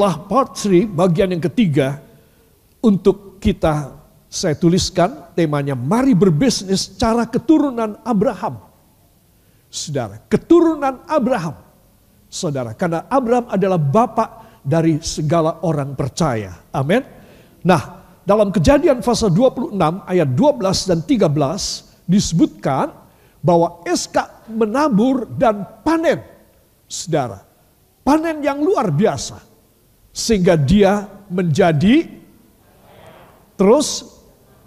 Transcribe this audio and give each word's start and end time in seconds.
inilah 0.00 0.24
part 0.24 0.56
3, 0.56 0.88
bagian 0.96 1.28
yang 1.36 1.44
ketiga 1.44 2.00
untuk 2.80 3.36
kita 3.36 4.00
saya 4.32 4.56
tuliskan 4.56 5.28
temanya 5.36 5.76
mari 5.76 6.16
berbisnis 6.16 6.96
cara 6.96 7.28
keturunan 7.28 8.00
Abraham. 8.00 8.64
Saudara, 9.68 10.16
keturunan 10.24 11.04
Abraham. 11.04 11.52
Saudara, 12.32 12.72
karena 12.72 13.04
Abraham 13.12 13.52
adalah 13.52 13.76
bapak 13.76 14.64
dari 14.64 15.04
segala 15.04 15.60
orang 15.68 15.92
percaya. 15.92 16.64
Amin. 16.72 17.04
Nah, 17.60 18.00
dalam 18.24 18.48
kejadian 18.48 19.04
pasal 19.04 19.28
26 19.28 19.76
ayat 20.08 20.28
12 20.32 20.88
dan 20.96 20.98
13 21.04 22.08
disebutkan 22.08 22.88
bahwa 23.44 23.84
Eska 23.84 24.48
menabur 24.48 25.28
dan 25.28 25.60
panen. 25.84 26.24
Saudara, 26.88 27.44
panen 28.00 28.40
yang 28.40 28.64
luar 28.64 28.88
biasa. 28.88 29.49
Sehingga 30.20 30.52
dia 30.60 31.08
menjadi 31.32 32.04
terus 33.56 34.20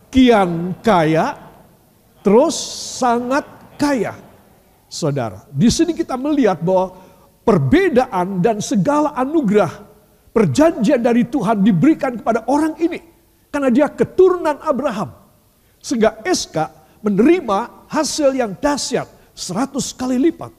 kian 0.10 0.74
kaya, 0.82 1.38
terus 2.26 2.58
sangat 2.98 3.46
kaya. 3.78 4.18
Saudara, 4.90 5.46
di 5.54 5.70
sini 5.70 5.94
kita 5.94 6.18
melihat 6.18 6.58
bahwa 6.58 6.98
perbedaan 7.46 8.42
dan 8.42 8.58
segala 8.66 9.14
anugerah 9.14 9.70
perjanjian 10.34 10.98
dari 10.98 11.30
Tuhan 11.30 11.62
diberikan 11.62 12.18
kepada 12.18 12.50
orang 12.50 12.74
ini 12.82 12.98
karena 13.54 13.70
dia 13.70 13.86
keturunan 13.94 14.58
Abraham. 14.66 15.14
Sehingga 15.78 16.18
Eska 16.26 16.74
menerima 17.06 17.86
hasil 17.94 18.34
yang 18.34 18.58
dahsyat. 18.58 19.06
Seratus 19.38 19.94
kali 19.94 20.18
lipat. 20.18 20.50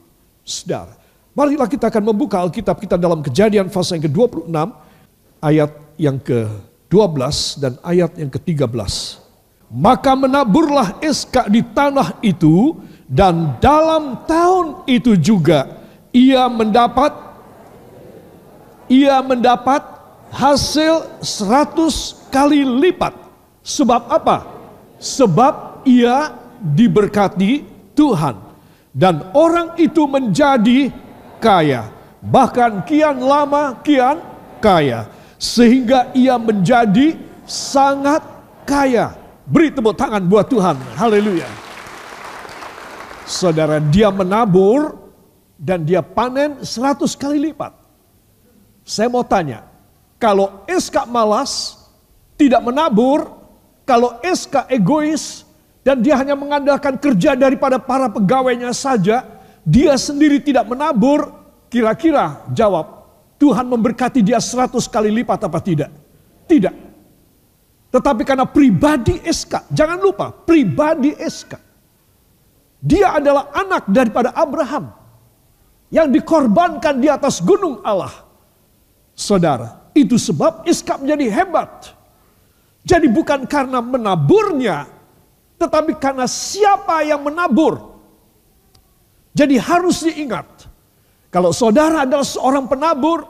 Saudara. 0.45 0.95
Marilah 1.35 1.67
kita 1.67 1.91
akan 1.91 2.15
membuka 2.15 2.39
Alkitab 2.39 2.79
kita 2.79 2.95
dalam 2.95 3.19
kejadian 3.19 3.67
pasal 3.67 3.99
yang 3.99 4.07
ke-26. 4.07 4.84
Ayat 5.45 5.77
yang 6.01 6.17
ke-12 6.17 7.61
dan 7.61 7.77
ayat 7.85 8.17
yang 8.17 8.33
ke-13. 8.33 8.73
Maka 9.69 10.17
menaburlah 10.17 10.97
Eska 11.05 11.45
di 11.45 11.61
tanah 11.61 12.17
itu 12.25 12.73
dan 13.05 13.61
dalam 13.61 14.25
tahun 14.25 14.89
itu 14.89 15.13
juga 15.13 15.85
ia 16.09 16.49
mendapat 16.49 17.13
ia 18.89 19.21
mendapat 19.21 19.81
hasil 20.33 21.21
seratus 21.21 22.25
kali 22.29 22.61
lipat. 22.61 23.13
Sebab 23.65 24.09
apa? 24.09 24.45
Sebab 25.01 25.85
ia 25.89 26.33
diberkati 26.61 27.65
Tuhan. 27.97 28.37
Dan 28.95 29.33
orang 29.33 29.75
itu 29.81 30.05
menjadi 30.05 30.93
kaya. 31.41 31.89
Bahkan 32.21 32.85
kian 32.85 33.17
lama 33.21 33.81
kian 33.81 34.21
kaya. 34.61 35.09
Sehingga 35.35 36.11
ia 36.15 36.39
menjadi 36.39 37.19
sangat 37.45 38.23
kaya. 38.63 39.13
Beri 39.45 39.69
tepuk 39.69 39.93
tangan 39.93 40.23
buat 40.25 40.49
Tuhan. 40.49 40.75
Haleluya. 40.97 41.47
Saudara 43.25 43.81
dia 43.81 44.09
menabur 44.13 44.97
dan 45.57 45.85
dia 45.85 46.01
panen 46.05 46.61
seratus 46.61 47.17
kali 47.17 47.51
lipat. 47.51 47.73
Saya 48.85 49.09
mau 49.09 49.25
tanya, 49.25 49.65
kalau 50.21 50.61
Eska 50.69 51.09
malas, 51.09 51.81
tidak 52.37 52.61
menabur, 52.61 53.33
kalau 53.87 54.21
SK 54.21 54.69
egois 54.69 55.41
dan 55.81 56.01
dia 56.01 56.17
hanya 56.17 56.37
mengandalkan 56.37 56.97
kerja 56.97 57.33
daripada 57.33 57.81
para 57.81 58.09
pegawainya 58.13 58.73
saja, 58.77 59.25
dia 59.65 59.97
sendiri 59.97 60.37
tidak 60.37 60.69
menabur, 60.69 61.33
kira-kira 61.69 62.45
jawab, 62.53 62.94
Tuhan 63.35 63.67
memberkati 63.67 64.23
dia 64.23 64.39
seratus 64.39 64.87
kali 64.87 65.11
lipat 65.11 65.43
apa 65.43 65.59
tidak? 65.59 65.91
Tidak. 66.47 66.75
Tetapi 67.91 68.21
karena 68.27 68.43
pribadi 68.47 69.19
SK, 69.23 69.71
jangan 69.71 69.99
lupa 69.99 70.31
pribadi 70.31 71.15
SK. 71.15 71.55
Dia 72.83 73.17
adalah 73.17 73.55
anak 73.55 73.87
daripada 73.89 74.35
Abraham 74.35 74.91
yang 75.89 76.11
dikorbankan 76.11 76.99
di 76.99 77.07
atas 77.07 77.39
gunung 77.41 77.81
Allah. 77.81 78.11
Saudara, 79.15 79.89
itu 79.95 80.19
sebab 80.19 80.67
Iska 80.67 80.99
menjadi 80.99 81.31
hebat. 81.31 81.95
Jadi 82.85 83.07
bukan 83.09 83.47
karena 83.47 83.79
menaburnya, 83.79 84.85
tetapi 85.57 85.97
karena 85.97 86.27
siapa 86.29 87.01
yang 87.01 87.23
menabur. 87.23 87.95
Jadi 89.33 89.55
harus 89.57 90.03
diingat, 90.05 90.45
kalau 91.35 91.51
saudara 91.51 92.07
adalah 92.07 92.23
seorang 92.23 92.63
penabur 92.63 93.27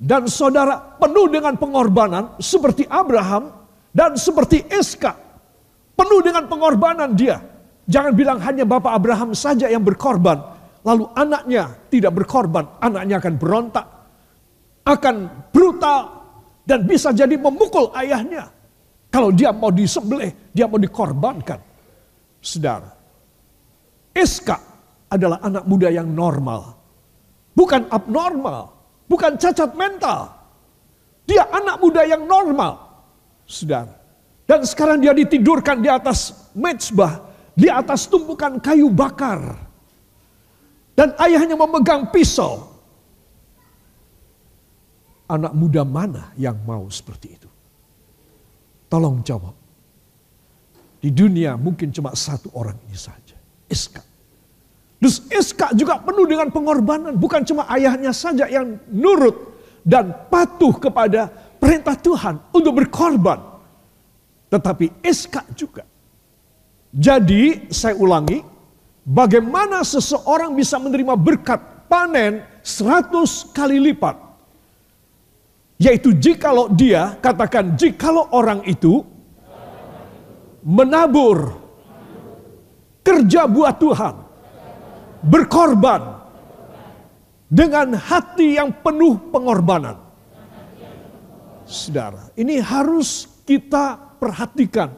dan 0.00 0.24
saudara 0.24 0.96
penuh 0.96 1.28
dengan 1.28 1.52
pengorbanan 1.60 2.40
seperti 2.40 2.88
Abraham 2.88 3.52
dan 3.92 4.16
seperti 4.16 4.64
Eska, 4.72 5.12
penuh 5.92 6.24
dengan 6.24 6.48
pengorbanan 6.48 7.12
dia. 7.12 7.36
Jangan 7.92 8.16
bilang 8.16 8.40
hanya 8.40 8.64
Bapak 8.64 8.88
Abraham 8.88 9.36
saja 9.36 9.68
yang 9.68 9.84
berkorban, 9.84 10.40
lalu 10.80 11.12
anaknya 11.12 11.76
tidak 11.92 12.24
berkorban, 12.24 12.72
anaknya 12.80 13.20
akan 13.20 13.34
berontak, 13.36 13.84
akan 14.88 15.28
brutal 15.52 16.00
dan 16.64 16.88
bisa 16.88 17.12
jadi 17.12 17.36
memukul 17.36 17.92
ayahnya. 18.00 18.48
Kalau 19.12 19.28
dia 19.28 19.52
mau 19.52 19.68
disembelih, 19.68 20.32
dia 20.56 20.64
mau 20.64 20.80
dikorbankan. 20.80 21.60
Saudara, 22.40 22.96
Eska 24.16 24.56
adalah 25.12 25.44
anak 25.44 25.68
muda 25.68 25.92
yang 25.92 26.08
normal. 26.08 26.75
Bukan 27.56 27.88
abnormal, 27.88 28.68
bukan 29.08 29.40
cacat 29.40 29.72
mental. 29.72 30.28
Dia 31.24 31.48
anak 31.48 31.80
muda 31.80 32.04
yang 32.04 32.28
normal. 32.28 32.84
Saudara. 33.48 33.96
Dan 34.46 34.62
sekarang 34.62 35.02
dia 35.02 35.10
ditidurkan 35.10 35.82
di 35.82 35.90
atas 35.90 36.52
mezbah, 36.54 37.18
di 37.56 37.66
atas 37.66 38.06
tumpukan 38.06 38.60
kayu 38.62 38.92
bakar. 38.92 39.56
Dan 40.94 41.16
ayahnya 41.18 41.58
memegang 41.58 42.12
pisau. 42.12 42.76
Anak 45.26 45.50
muda 45.56 45.82
mana 45.82 46.30
yang 46.38 46.54
mau 46.62 46.86
seperti 46.86 47.34
itu? 47.34 47.50
Tolong 48.86 49.18
jawab. 49.26 49.56
Di 51.02 51.10
dunia 51.10 51.58
mungkin 51.58 51.90
cuma 51.90 52.14
satu 52.14 52.54
orang 52.54 52.78
ini 52.86 52.94
saja. 52.94 53.34
Iska. 53.66 54.15
Terus 54.96 55.28
Iska 55.28 55.76
juga 55.76 56.00
penuh 56.00 56.24
dengan 56.24 56.48
pengorbanan. 56.48 57.14
Bukan 57.14 57.44
cuma 57.44 57.68
ayahnya 57.68 58.16
saja 58.16 58.48
yang 58.48 58.80
nurut 58.88 59.56
dan 59.84 60.10
patuh 60.32 60.72
kepada 60.80 61.28
perintah 61.60 61.94
Tuhan 61.94 62.40
untuk 62.50 62.80
berkorban. 62.80 63.38
Tetapi 64.48 65.04
Iska 65.04 65.44
juga. 65.52 65.84
Jadi 66.96 67.68
saya 67.68 67.92
ulangi, 67.98 68.40
bagaimana 69.04 69.84
seseorang 69.84 70.56
bisa 70.56 70.80
menerima 70.80 71.12
berkat 71.12 71.60
panen 71.92 72.40
seratus 72.64 73.52
kali 73.52 73.76
lipat 73.76 74.26
yaitu 75.76 76.16
jikalau 76.16 76.72
dia, 76.72 77.20
katakan 77.20 77.76
jikalau 77.76 78.32
orang 78.32 78.64
itu 78.64 79.04
menabur, 80.64 81.52
kerja 83.04 83.44
buat 83.44 83.76
Tuhan, 83.76 84.14
berkorban 85.22 86.20
dengan 87.46 87.94
hati 87.94 88.58
yang 88.58 88.74
penuh 88.82 89.16
pengorbanan. 89.30 89.96
Saudara, 91.66 92.30
ini 92.38 92.62
harus 92.62 93.26
kita 93.42 93.98
perhatikan 94.18 94.90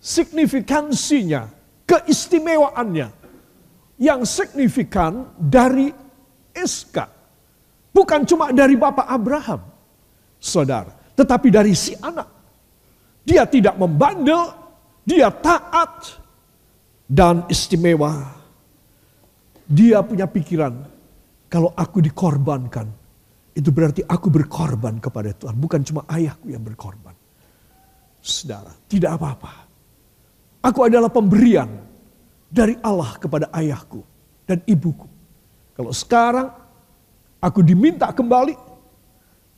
signifikansinya, 0.00 1.48
keistimewaannya 1.88 3.08
yang 3.96 4.20
signifikan 4.28 5.32
dari 5.40 5.88
Iska. 6.52 7.08
Bukan 7.94 8.26
cuma 8.28 8.52
dari 8.52 8.76
Bapak 8.76 9.06
Abraham, 9.06 9.64
saudara. 10.36 10.92
Tetapi 11.14 11.48
dari 11.48 11.72
si 11.72 11.94
anak. 11.96 12.26
Dia 13.24 13.48
tidak 13.48 13.80
membandel, 13.80 14.52
dia 15.06 15.32
taat, 15.32 16.20
dan 17.08 17.46
istimewa. 17.48 18.43
Dia 19.64 20.04
punya 20.04 20.28
pikiran, 20.28 20.74
kalau 21.48 21.72
aku 21.72 22.04
dikorbankan, 22.04 22.88
itu 23.54 23.70
berarti 23.72 24.04
aku 24.04 24.28
berkorban 24.28 25.00
kepada 25.00 25.32
Tuhan. 25.32 25.56
Bukan 25.56 25.80
cuma 25.86 26.04
ayahku 26.10 26.52
yang 26.52 26.60
berkorban. 26.60 27.16
Saudara, 28.24 28.72
tidak 28.88 29.20
apa-apa. 29.20 29.52
Aku 30.64 30.84
adalah 30.84 31.12
pemberian 31.12 31.68
dari 32.48 32.76
Allah 32.80 33.16
kepada 33.20 33.52
ayahku 33.52 34.00
dan 34.48 34.60
ibuku. 34.64 35.08
Kalau 35.76 35.92
sekarang 35.92 36.48
aku 37.40 37.60
diminta 37.60 38.08
kembali, 38.12 38.74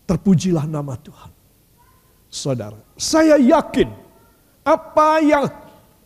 Terpujilah 0.07 0.71
nama 0.71 0.95
Tuhan. 0.95 1.35
Saudara, 2.31 2.79
saya 2.95 3.35
yakin 3.43 3.91
apa 4.63 5.19
yang 5.19 5.51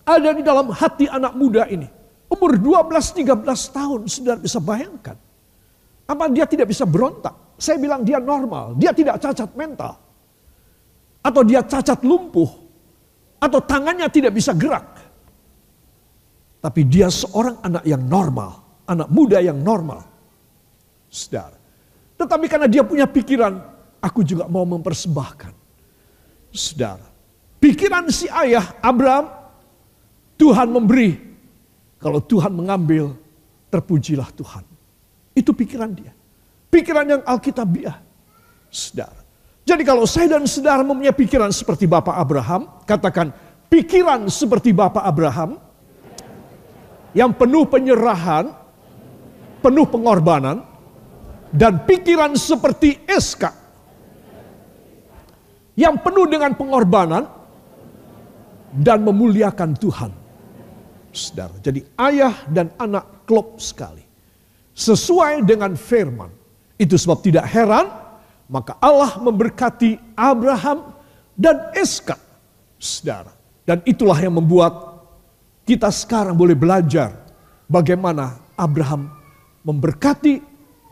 ada 0.09 0.31
di 0.33 0.41
dalam 0.41 0.73
hati 0.73 1.05
anak 1.05 1.37
muda 1.37 1.69
ini. 1.69 1.85
Umur 2.31 2.55
12-13 2.55 3.43
tahun, 3.75 4.01
saudara 4.07 4.39
bisa 4.39 4.63
bayangkan. 4.63 5.19
Apa 6.07 6.31
dia 6.31 6.47
tidak 6.47 6.71
bisa 6.71 6.87
berontak? 6.87 7.35
Saya 7.59 7.77
bilang 7.79 8.07
dia 8.07 8.23
normal, 8.23 8.79
dia 8.79 8.95
tidak 8.95 9.19
cacat 9.19 9.51
mental. 9.59 9.99
Atau 11.21 11.43
dia 11.43 11.67
cacat 11.67 12.01
lumpuh. 12.07 12.49
Atau 13.43 13.59
tangannya 13.63 14.07
tidak 14.09 14.31
bisa 14.37 14.55
gerak. 14.55 15.01
Tapi 16.61 16.81
dia 16.87 17.09
seorang 17.09 17.57
anak 17.65 17.85
yang 17.89 18.05
normal, 18.05 18.83
anak 18.85 19.09
muda 19.09 19.41
yang 19.41 19.59
normal. 19.59 20.05
Saudara. 21.11 21.57
Tetapi 22.21 22.47
karena 22.47 22.69
dia 22.69 22.85
punya 22.85 23.09
pikiran, 23.09 23.59
aku 23.99 24.21
juga 24.23 24.45
mau 24.47 24.63
mempersembahkan. 24.69 25.53
Saudara. 26.53 27.09
Pikiran 27.59 28.07
si 28.13 28.29
ayah 28.29 28.77
Abraham, 28.81 29.31
Tuhan 30.37 30.69
memberi. 30.69 31.30
Kalau 32.01 32.25
Tuhan 32.25 32.49
mengambil, 32.57 33.13
terpujilah 33.69 34.33
Tuhan. 34.33 34.65
Itu 35.37 35.53
pikiran 35.53 35.93
dia. 35.93 36.17
Pikiran 36.73 37.05
yang 37.05 37.23
Alkitabiah. 37.29 38.01
Saudara. 38.73 39.21
Jadi 39.69 39.83
kalau 39.85 40.09
saya 40.09 40.35
dan 40.35 40.49
saudara 40.49 40.81
mempunyai 40.81 41.15
pikiran 41.15 41.53
seperti 41.53 41.85
Bapak 41.85 42.17
Abraham, 42.17 42.83
katakan 42.89 43.31
pikiran 43.69 44.27
seperti 44.27 44.75
Bapak 44.75 45.05
Abraham, 45.05 45.61
yang 47.15 47.31
penuh 47.35 47.67
penyerahan, 47.67 48.51
penuh 49.61 49.87
pengorbanan, 49.87 50.65
dan 51.51 51.83
pikiran 51.85 52.35
seperti 52.39 53.03
Eska, 53.05 53.51
yang 55.75 55.99
penuh 55.99 56.27
dengan 56.31 56.55
pengorbanan, 56.55 57.27
dan 58.71 59.03
memuliakan 59.03 59.75
Tuhan. 59.75 60.20
Saudara, 61.11 61.55
jadi 61.59 61.83
ayah 61.99 62.35
dan 62.47 62.71
anak 62.79 63.27
klop 63.27 63.59
sekali. 63.59 64.03
Sesuai 64.75 65.43
dengan 65.43 65.75
firman. 65.75 66.31
Itu 66.81 66.97
sebab 66.97 67.21
tidak 67.21 67.45
heran 67.51 67.91
maka 68.51 68.75
Allah 68.83 69.15
memberkati 69.23 70.19
Abraham 70.19 70.91
dan 71.39 71.71
Eska. 71.77 72.19
Saudara. 72.81 73.31
Dan 73.63 73.85
itulah 73.87 74.19
yang 74.19 74.35
membuat 74.35 75.05
kita 75.63 75.87
sekarang 75.95 76.35
boleh 76.35 76.59
belajar 76.59 77.15
bagaimana 77.71 78.35
Abraham 78.59 79.07
memberkati, 79.63 80.43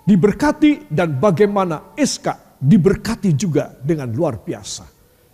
diberkati, 0.06 0.86
dan 0.86 1.18
bagaimana 1.18 1.96
Eska 1.98 2.48
diberkati 2.62 3.34
juga 3.34 3.74
dengan 3.82 4.06
luar 4.14 4.38
biasa. 4.38 4.86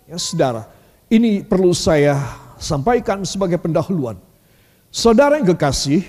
Ya 0.09 0.17
saudara, 0.17 0.65
ini 1.09 1.45
perlu 1.45 1.73
saya 1.73 2.17
sampaikan 2.57 3.21
sebagai 3.25 3.61
pendahuluan. 3.61 4.17
Saudara 4.95 5.35
yang 5.35 5.51
kekasih, 5.51 6.07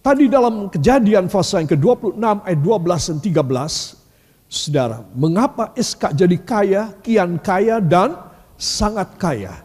tadi 0.00 0.32
dalam 0.32 0.72
kejadian 0.72 1.28
pasal 1.28 1.68
yang 1.68 1.76
ke-26 1.76 2.16
ayat 2.16 2.60
12 2.64 3.04
dan 3.12 3.18
13, 3.20 4.48
Saudara, 4.48 5.04
mengapa 5.12 5.76
Iska 5.76 6.16
jadi 6.16 6.40
kaya, 6.40 6.96
kian 7.04 7.36
kaya 7.36 7.84
dan 7.84 8.16
sangat 8.56 9.12
kaya? 9.20 9.60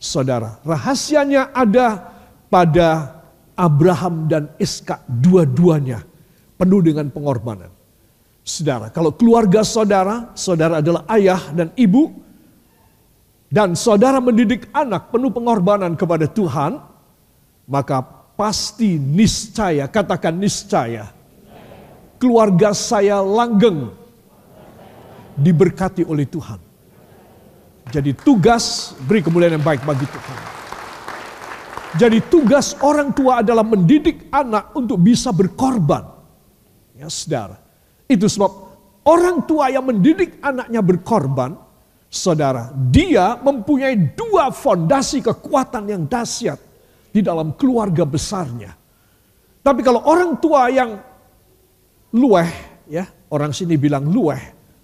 Saudara, 0.00 0.56
rahasianya 0.64 1.52
ada 1.52 2.16
pada 2.48 3.20
Abraham 3.52 4.24
dan 4.24 4.48
Iska 4.56 5.04
dua-duanya 5.04 6.00
penuh 6.56 6.80
dengan 6.80 7.12
pengorbanan. 7.12 7.68
Saudara, 8.40 8.88
kalau 8.88 9.12
keluarga 9.12 9.60
saudara, 9.68 10.32
saudara 10.32 10.80
adalah 10.80 11.04
ayah 11.12 11.44
dan 11.52 11.68
ibu, 11.76 12.08
dan 13.52 13.76
saudara 13.76 14.16
mendidik 14.16 14.64
anak 14.72 15.12
penuh 15.12 15.28
pengorbanan 15.28 15.92
kepada 15.92 16.24
Tuhan, 16.24 16.91
maka 17.66 18.02
pasti 18.34 18.98
niscaya, 18.98 19.86
katakan 19.86 20.34
niscaya, 20.34 21.10
keluarga 22.18 22.74
saya 22.74 23.22
langgeng 23.22 23.90
diberkati 25.38 26.06
oleh 26.06 26.26
Tuhan. 26.26 26.60
Jadi 27.92 28.14
tugas 28.14 28.94
beri 29.04 29.20
kemuliaan 29.20 29.58
yang 29.58 29.66
baik 29.66 29.82
bagi 29.82 30.06
Tuhan. 30.06 30.38
Jadi 31.92 32.18
tugas 32.32 32.72
orang 32.80 33.12
tua 33.12 33.44
adalah 33.44 33.66
mendidik 33.66 34.32
anak 34.32 34.72
untuk 34.72 34.96
bisa 34.96 35.28
berkorban. 35.28 36.08
Ya 36.96 37.12
saudara. 37.12 37.60
Itu 38.08 38.30
sebab 38.32 38.48
orang 39.04 39.44
tua 39.44 39.68
yang 39.68 39.84
mendidik 39.84 40.40
anaknya 40.40 40.80
berkorban, 40.80 41.52
saudara, 42.08 42.72
dia 42.88 43.36
mempunyai 43.40 44.16
dua 44.16 44.48
fondasi 44.52 45.20
kekuatan 45.20 45.84
yang 45.92 46.02
dahsyat 46.08 46.71
di 47.12 47.20
dalam 47.20 47.52
keluarga 47.54 48.08
besarnya. 48.08 48.72
Tapi 49.62 49.80
kalau 49.84 50.02
orang 50.08 50.40
tua 50.40 50.66
yang 50.72 50.98
lueh, 52.16 52.50
ya 52.88 53.06
orang 53.30 53.54
sini 53.54 53.78
bilang 53.78 54.10
lueh, 54.10 54.40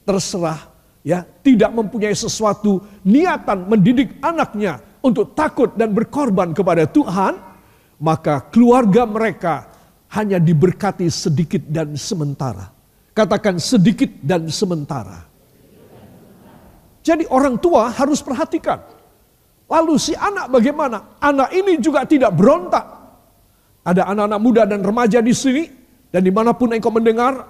terserah 0.07 0.71
ya 1.03 1.25
tidak 1.25 1.73
mempunyai 1.73 2.15
sesuatu 2.15 2.85
niatan 3.03 3.67
mendidik 3.67 4.21
anaknya 4.21 4.79
untuk 5.01 5.33
takut 5.33 5.73
dan 5.75 5.91
berkorban 5.97 6.53
kepada 6.53 6.85
Tuhan, 6.87 7.35
maka 7.99 8.45
keluarga 8.53 9.09
mereka 9.09 9.73
hanya 10.13 10.37
diberkati 10.39 11.09
sedikit 11.09 11.65
dan 11.67 11.97
sementara. 11.99 12.71
Katakan 13.17 13.59
sedikit 13.59 14.15
dan 14.23 14.47
sementara. 14.47 15.27
Jadi 17.03 17.25
orang 17.33 17.59
tua 17.59 17.91
harus 17.91 18.23
perhatikan. 18.23 18.79
Lalu 19.69 19.95
si 20.01 20.17
anak 20.17 20.49
bagaimana? 20.49 21.21
Anak 21.21 21.53
ini 21.53 21.77
juga 21.77 22.09
tidak 22.09 22.33
berontak. 22.33 22.85
Ada 23.85 24.09
anak-anak 24.09 24.41
muda 24.41 24.63
dan 24.65 24.81
remaja 24.81 25.21
di 25.21 25.37
sini. 25.37 25.65
Dan 26.09 26.25
di 26.25 26.33
mana 26.33 26.57
pun 26.57 26.73
engkau 26.73 26.89
mendengar 26.89 27.45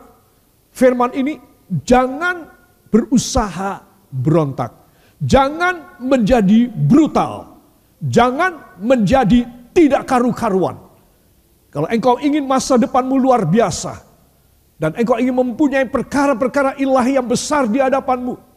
firman 0.75 1.15
ini, 1.15 1.39
jangan 1.87 2.51
berusaha 2.91 3.87
berontak. 4.11 4.75
Jangan 5.23 6.03
menjadi 6.03 6.67
brutal. 6.67 7.55
Jangan 8.03 8.83
menjadi 8.83 9.71
tidak 9.71 10.11
karu-karuan. 10.11 10.75
Kalau 11.71 11.87
engkau 11.87 12.19
ingin 12.19 12.43
masa 12.43 12.75
depanmu 12.75 13.15
luar 13.15 13.47
biasa. 13.47 13.95
Dan 14.79 14.95
engkau 14.99 15.23
ingin 15.23 15.35
mempunyai 15.35 15.87
perkara-perkara 15.87 16.79
ilahi 16.83 17.19
yang 17.19 17.27
besar 17.27 17.71
di 17.71 17.79
hadapanmu. 17.79 18.48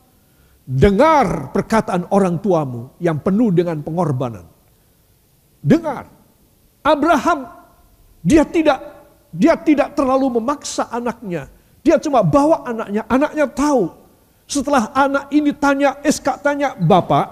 Dengar 0.61 1.51
perkataan 1.51 2.09
orang 2.13 2.37
tuamu 2.39 2.95
yang 3.01 3.17
penuh 3.19 3.49
dengan 3.49 3.81
pengorbanan. 3.81 4.45
Dengar. 5.61 6.07
Abraham 6.81 7.45
dia 8.25 8.41
tidak 8.45 8.79
dia 9.33 9.53
tidak 9.57 9.93
terlalu 9.93 10.41
memaksa 10.41 10.89
anaknya 10.89 11.49
dia 11.81 11.97
cuma 11.97 12.21
bawa 12.21 12.61
anaknya, 12.65 13.01
anaknya 13.09 13.45
tahu. 13.49 13.89
Setelah 14.45 14.93
anak 14.93 15.25
ini 15.33 15.51
tanya, 15.55 15.97
Eska 16.05 16.37
tanya, 16.37 16.77
Bapak, 16.77 17.25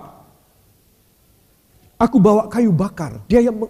aku 2.02 2.18
bawa 2.18 2.50
kayu 2.50 2.74
bakar. 2.74 3.22
Dia 3.30 3.46
yang 3.46 3.62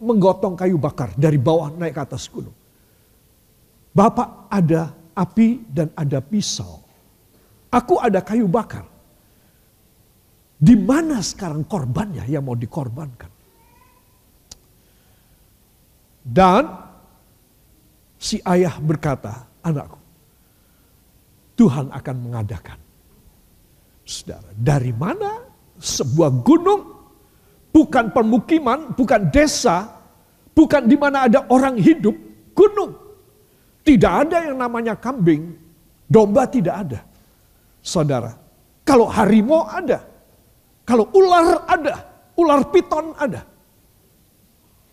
menggotong 0.00 0.56
kayu 0.56 0.80
bakar 0.80 1.12
dari 1.20 1.36
bawah 1.36 1.68
naik 1.76 1.94
ke 1.98 2.02
atas 2.02 2.24
gunung. 2.32 2.54
Bapak 3.92 4.48
ada 4.48 4.96
api 5.12 5.68
dan 5.68 5.92
ada 5.92 6.24
pisau. 6.24 6.80
Aku 7.68 8.00
ada 8.00 8.24
kayu 8.24 8.48
bakar. 8.48 8.88
Di 10.62 10.78
mana 10.78 11.18
sekarang 11.18 11.66
korbannya 11.66 12.22
yang 12.30 12.46
mau 12.46 12.54
dikorbankan? 12.54 13.26
Dan 16.22 16.62
si 18.14 18.38
ayah 18.46 18.78
berkata, 18.78 19.42
anakku, 19.66 19.98
Tuhan 21.58 21.90
akan 21.90 22.16
mengadakan. 22.22 22.78
Saudara, 24.06 24.54
dari 24.54 24.94
mana 24.94 25.42
sebuah 25.82 26.30
gunung, 26.46 26.82
bukan 27.74 28.14
permukiman, 28.14 28.94
bukan 28.94 29.34
desa, 29.34 29.90
bukan 30.54 30.86
di 30.86 30.94
mana 30.94 31.26
ada 31.26 31.42
orang 31.50 31.74
hidup, 31.74 32.14
gunung. 32.54 32.94
Tidak 33.82 34.12
ada 34.14 34.46
yang 34.46 34.62
namanya 34.62 34.94
kambing, 34.94 35.58
domba 36.06 36.46
tidak 36.46 36.86
ada. 36.86 37.00
Saudara, 37.82 38.38
kalau 38.86 39.10
harimau 39.10 39.66
ada, 39.66 40.11
kalau 40.82 41.06
ular 41.14 41.66
ada, 41.70 41.94
ular 42.34 42.66
piton 42.74 43.14
ada. 43.14 43.46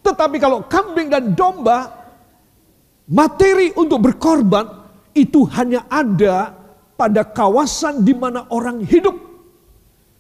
Tetapi 0.06 0.38
kalau 0.38 0.66
kambing 0.70 1.10
dan 1.10 1.34
domba, 1.34 1.90
materi 3.10 3.74
untuk 3.74 4.00
berkorban 4.06 4.66
itu 5.18 5.44
hanya 5.58 5.90
ada 5.90 6.54
pada 6.94 7.26
kawasan 7.26 8.06
di 8.06 8.14
mana 8.14 8.48
orang 8.54 8.86
hidup. 8.86 9.18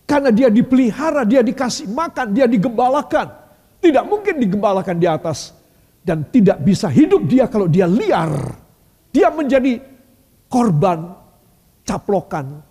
Karena 0.09 0.33
dia 0.33 0.49
dipelihara, 0.49 1.21
dia 1.21 1.45
dikasih 1.45 1.85
makan, 1.93 2.33
dia 2.33 2.49
digembalakan. 2.49 3.29
Tidak 3.77 4.03
mungkin 4.09 4.41
digembalakan 4.41 4.97
di 4.97 5.05
atas. 5.05 5.53
Dan 6.01 6.25
tidak 6.33 6.65
bisa 6.65 6.89
hidup 6.89 7.29
dia 7.29 7.45
kalau 7.45 7.69
dia 7.69 7.85
liar. 7.85 8.57
Dia 9.13 9.29
menjadi 9.29 9.77
korban 10.49 11.13
caplokan 11.85 12.65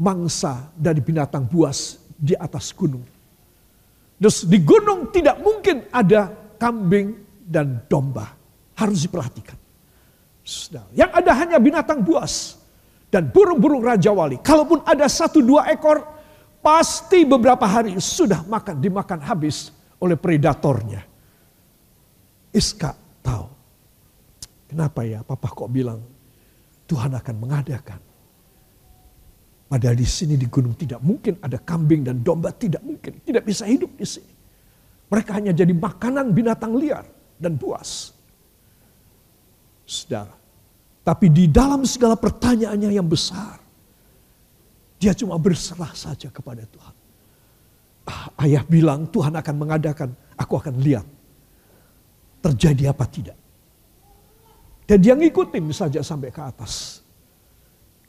mangsa 0.00 0.72
dari 0.72 1.04
binatang 1.04 1.44
buas 1.44 2.01
di 2.22 2.38
atas 2.38 2.70
gunung. 2.70 3.02
Terus 4.22 4.46
di 4.46 4.62
gunung 4.62 5.10
tidak 5.10 5.42
mungkin 5.42 5.90
ada 5.90 6.30
kambing 6.54 7.18
dan 7.42 7.82
domba. 7.90 8.38
Harus 8.78 9.02
diperhatikan. 9.02 9.58
Yang 10.94 11.10
ada 11.10 11.32
hanya 11.34 11.58
binatang 11.58 12.06
buas. 12.06 12.62
dan 13.12 13.28
burung-burung 13.28 13.84
Raja 13.84 14.08
Wali. 14.08 14.40
Kalaupun 14.40 14.80
ada 14.88 15.04
satu 15.04 15.44
dua 15.44 15.68
ekor, 15.68 16.00
pasti 16.64 17.28
beberapa 17.28 17.68
hari 17.68 18.00
sudah 18.00 18.40
makan 18.48 18.80
dimakan 18.80 19.20
habis 19.20 19.68
oleh 20.00 20.16
predatornya. 20.16 21.04
Iska 22.56 22.96
tahu. 23.20 23.46
Kenapa 24.72 25.04
ya 25.04 25.20
papa 25.20 25.52
kok 25.52 25.68
bilang 25.68 26.00
Tuhan 26.88 27.12
akan 27.12 27.36
mengadakan. 27.36 28.00
Padahal 29.72 29.96
di 29.96 30.04
sini 30.04 30.36
di 30.36 30.44
gunung 30.52 30.76
tidak 30.76 31.00
mungkin 31.00 31.40
ada 31.40 31.56
kambing 31.56 32.04
dan 32.04 32.20
domba 32.20 32.52
tidak 32.52 32.84
mungkin. 32.84 33.24
Tidak 33.24 33.40
bisa 33.40 33.64
hidup 33.64 33.96
di 33.96 34.04
sini. 34.04 34.28
Mereka 35.08 35.32
hanya 35.32 35.56
jadi 35.56 35.72
makanan 35.72 36.36
binatang 36.36 36.76
liar 36.76 37.08
dan 37.40 37.56
buas. 37.56 38.12
Saudara, 39.88 40.36
tapi 41.00 41.32
di 41.32 41.48
dalam 41.48 41.88
segala 41.88 42.20
pertanyaannya 42.20 43.00
yang 43.00 43.08
besar, 43.08 43.56
dia 45.00 45.16
cuma 45.16 45.40
berserah 45.40 45.96
saja 45.96 46.28
kepada 46.28 46.68
Tuhan. 46.68 46.96
Ah, 48.12 48.44
ayah 48.44 48.68
bilang 48.68 49.08
Tuhan 49.08 49.32
akan 49.32 49.54
mengadakan, 49.56 50.12
aku 50.36 50.60
akan 50.60 50.84
lihat 50.84 51.08
terjadi 52.44 52.92
apa 52.92 53.04
tidak. 53.08 53.38
Dan 54.84 55.00
dia 55.00 55.16
ngikutin 55.16 55.64
saja 55.72 56.04
sampai 56.04 56.28
ke 56.28 56.44
atas. 56.44 57.01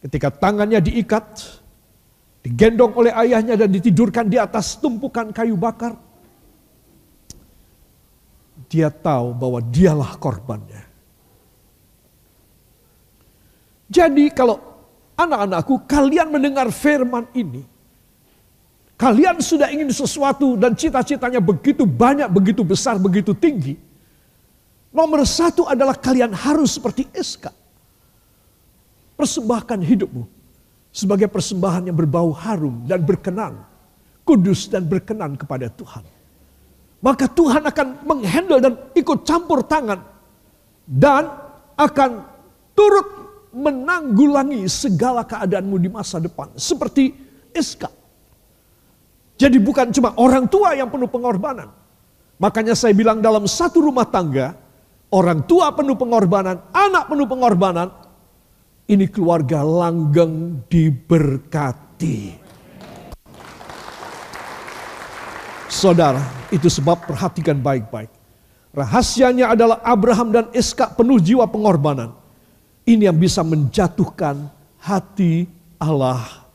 Ketika 0.03 0.27
tangannya 0.36 0.83
diikat, 0.83 1.25
digendong 2.43 2.91
oleh 2.91 3.15
ayahnya 3.15 3.55
dan 3.55 3.72
ditidurkan 3.72 4.27
di 4.27 4.36
atas 4.36 4.75
tumpukan 4.75 5.31
kayu 5.31 5.55
bakar, 5.55 5.95
dia 8.67 8.91
tahu 8.91 9.31
bahwa 9.31 9.63
dialah 9.63 10.19
korbannya. 10.19 10.83
Jadi 13.88 14.27
kalau 14.36 14.60
anak-anakku 15.15 15.88
kalian 15.88 16.36
mendengar 16.36 16.67
firman 16.74 17.24
ini. 17.31 17.63
Kalian 19.00 19.39
sudah 19.39 19.72
ingin 19.72 19.89
sesuatu 19.89 20.55
dan 20.60 20.75
cita-citanya 20.75 21.39
begitu 21.39 21.83
banyak, 21.83 22.27
begitu 22.27 22.62
besar, 22.63 22.95
begitu 23.00 23.31
tinggi. 23.31 23.75
Nomor 24.93 25.25
satu 25.25 25.65
adalah 25.65 25.98
kalian 25.98 26.31
harus 26.31 26.77
seperti 26.77 27.10
Eska. 27.12 27.62
Persembahkan 29.13 29.79
hidupmu 29.82 30.25
sebagai 30.93 31.29
persembahan 31.29 31.89
yang 31.89 31.98
berbau 31.98 32.34
harum 32.34 32.86
dan 32.86 33.01
berkenan. 33.01 33.53
Kudus 34.24 34.72
dan 34.72 34.88
berkenan 34.88 35.36
kepada 35.36 35.67
Tuhan. 35.67 36.05
Maka 37.03 37.27
Tuhan 37.27 37.67
akan 37.67 37.88
menghandle 38.08 38.60
dan 38.63 38.74
ikut 38.96 39.27
campur 39.27 39.67
tangan. 39.67 40.00
Dan 40.88 41.27
akan 41.75 42.12
turut 42.72 43.08
menanggulangi 43.53 44.65
segala 44.72 45.27
keadaanmu 45.27 45.75
di 45.77 45.89
masa 45.91 46.24
depan. 46.24 46.55
Seperti 46.55 47.12
Iska. 47.53 47.91
Jadi 49.38 49.58
bukan 49.60 49.91
cuma 49.93 50.15
orang 50.17 50.48
tua 50.48 50.74
yang 50.74 50.89
penuh 50.89 51.10
pengorbanan. 51.10 51.70
Makanya 52.41 52.74
saya 52.74 52.96
bilang 52.98 53.22
dalam 53.22 53.46
satu 53.46 53.84
rumah 53.84 54.08
tangga, 54.10 54.58
orang 55.13 55.46
tua 55.46 55.70
penuh 55.75 55.93
pengorbanan, 55.93 56.60
anak 56.74 57.08
penuh 57.12 57.27
pengorbanan, 57.29 57.88
ini 58.88 59.08
keluarga 59.08 59.63
langgeng 59.63 60.66
diberkati. 60.68 62.44
Saudara, 65.72 66.22
itu 66.54 66.70
sebab 66.70 67.10
perhatikan 67.10 67.58
baik-baik. 67.58 68.12
Rahasianya 68.74 69.54
adalah 69.54 69.82
Abraham 69.82 70.30
dan 70.34 70.46
Iska 70.54 70.94
penuh 70.94 71.18
jiwa 71.18 71.50
pengorbanan. 71.50 72.13
Ini 72.84 73.10
yang 73.10 73.18
bisa 73.18 73.42
menjatuhkan 73.42 74.50
hati 74.82 75.48
Allah. 75.82 76.46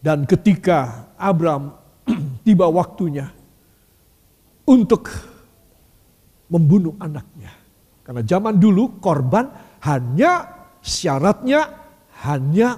Dan 0.00 0.24
ketika 0.28 1.10
Abram 1.18 1.74
tiba 2.46 2.66
waktunya 2.68 3.30
untuk 4.68 5.10
membunuh 6.50 6.94
anaknya. 6.98 7.50
Karena 8.06 8.22
zaman 8.26 8.58
dulu 8.58 8.98
korban 8.98 9.50
hanya 9.86 10.59
syaratnya 10.80 11.68
hanya 12.24 12.76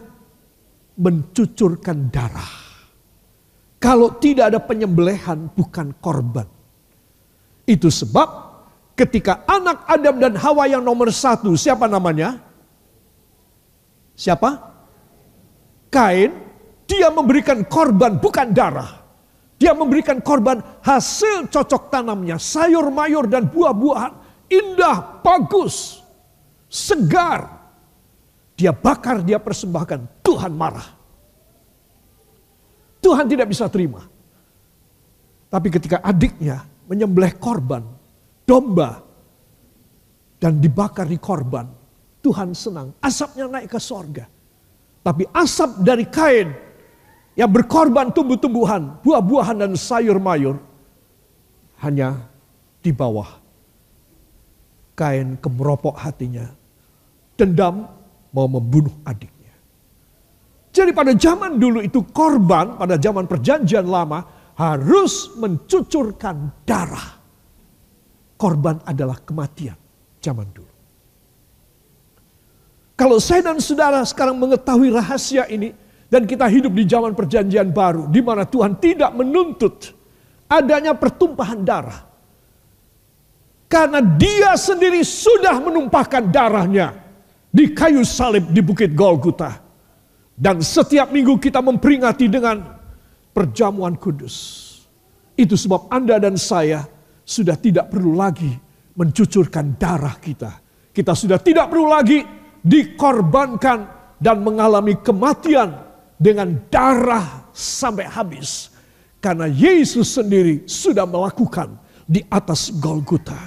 mencucurkan 0.99 2.13
darah. 2.13 2.63
Kalau 3.83 4.15
tidak 4.23 4.55
ada 4.55 4.61
penyembelihan 4.63 5.51
bukan 5.51 5.91
korban. 5.99 6.47
Itu 7.67 7.91
sebab 7.91 8.29
ketika 8.95 9.43
anak 9.51 9.83
Adam 9.91 10.23
dan 10.23 10.35
Hawa 10.39 10.71
yang 10.71 10.87
nomor 10.87 11.11
satu 11.11 11.59
siapa 11.59 11.91
namanya? 11.91 12.39
Siapa? 14.15 14.71
Kain, 15.91 16.31
dia 16.87 17.11
memberikan 17.11 17.67
korban 17.67 18.23
bukan 18.23 18.55
darah. 18.55 19.03
Dia 19.59 19.79
memberikan 19.79 20.19
korban 20.19 20.59
hasil 20.83 21.47
cocok 21.47 21.91
tanamnya, 21.91 22.35
sayur 22.39 22.91
mayur 22.91 23.31
dan 23.31 23.47
buah-buahan. 23.47 24.13
Indah, 24.51 25.23
bagus, 25.23 26.03
segar. 26.67 27.62
Dia 28.57 28.71
bakar, 28.71 29.25
dia 29.25 29.41
persembahkan. 29.41 30.23
Tuhan 30.23 30.53
marah. 30.53 30.89
Tuhan 33.03 33.27
tidak 33.27 33.51
bisa 33.51 33.67
terima. 33.67 34.07
Tapi 35.51 35.69
ketika 35.69 36.01
adiknya 36.01 36.63
menyembelih 36.87 37.37
korban, 37.37 37.83
domba, 38.47 39.03
dan 40.39 40.63
dibakar 40.63 41.05
di 41.07 41.19
korban, 41.19 41.67
Tuhan 42.23 42.55
senang. 42.55 42.95
Asapnya 43.03 43.51
naik 43.51 43.69
ke 43.69 43.81
sorga. 43.83 44.25
Tapi 45.03 45.27
asap 45.35 45.83
dari 45.83 46.07
kain 46.07 46.55
yang 47.35 47.51
berkorban 47.51 48.15
tumbuh-tumbuhan, 48.15 49.03
buah-buahan 49.03 49.67
dan 49.67 49.73
sayur 49.75 50.23
mayur 50.23 50.63
hanya 51.83 52.31
di 52.79 52.95
bawah 52.95 53.43
kain 54.95 55.35
kemeropok 55.43 55.99
hatinya. 55.99 56.47
Dendam 57.35 57.91
mau 58.33 58.49
membunuh 58.49 58.93
adiknya. 59.05 59.53
Jadi 60.73 60.91
pada 60.97 61.13
zaman 61.13 61.61
dulu 61.61 61.85
itu 61.85 62.01
korban, 62.11 62.81
pada 62.81 62.97
zaman 62.97 63.29
perjanjian 63.29 63.85
lama 63.85 64.25
harus 64.57 65.37
mencucurkan 65.37 66.65
darah. 66.65 67.21
Korban 68.41 68.81
adalah 68.89 69.21
kematian 69.23 69.77
zaman 70.19 70.49
dulu. 70.51 70.73
Kalau 72.97 73.21
saya 73.21 73.53
dan 73.53 73.61
saudara 73.61 74.01
sekarang 74.03 74.41
mengetahui 74.41 74.91
rahasia 74.91 75.47
ini 75.53 75.77
dan 76.09 76.25
kita 76.25 76.49
hidup 76.49 76.73
di 76.73 76.85
zaman 76.89 77.13
perjanjian 77.13 77.71
baru 77.71 78.09
di 78.09 78.21
mana 78.25 78.49
Tuhan 78.49 78.81
tidak 78.81 79.13
menuntut 79.13 79.93
adanya 80.49 80.97
pertumpahan 80.97 81.61
darah. 81.65 82.01
Karena 83.69 84.05
dia 84.05 84.53
sendiri 84.55 85.01
sudah 85.01 85.57
menumpahkan 85.57 86.29
darahnya 86.29 87.02
di 87.53 87.77
kayu 87.77 88.01
salib 88.03 88.49
di 88.51 88.65
Bukit 88.65 88.97
Golgota. 88.97 89.61
Dan 90.33 90.65
setiap 90.65 91.13
minggu 91.13 91.37
kita 91.37 91.61
memperingati 91.61 92.27
dengan 92.27 92.65
perjamuan 93.37 93.95
kudus. 94.01 94.59
Itu 95.37 95.55
sebab 95.55 95.93
Anda 95.93 96.17
dan 96.17 96.41
saya 96.41 96.89
sudah 97.23 97.55
tidak 97.61 97.93
perlu 97.93 98.17
lagi 98.17 98.51
mencucurkan 98.97 99.77
darah 99.77 100.17
kita. 100.17 100.59
Kita 100.93 101.13
sudah 101.13 101.39
tidak 101.39 101.69
perlu 101.69 101.89
lagi 101.89 102.25
dikorbankan 102.65 103.79
dan 104.21 104.41
mengalami 104.41 104.97
kematian 105.01 105.73
dengan 106.17 106.57
darah 106.73 107.49
sampai 107.53 108.09
habis. 108.09 108.73
Karena 109.23 109.47
Yesus 109.47 110.19
sendiri 110.19 110.67
sudah 110.67 111.07
melakukan 111.07 111.79
di 112.09 112.25
atas 112.29 112.75
Golgota. 112.77 113.39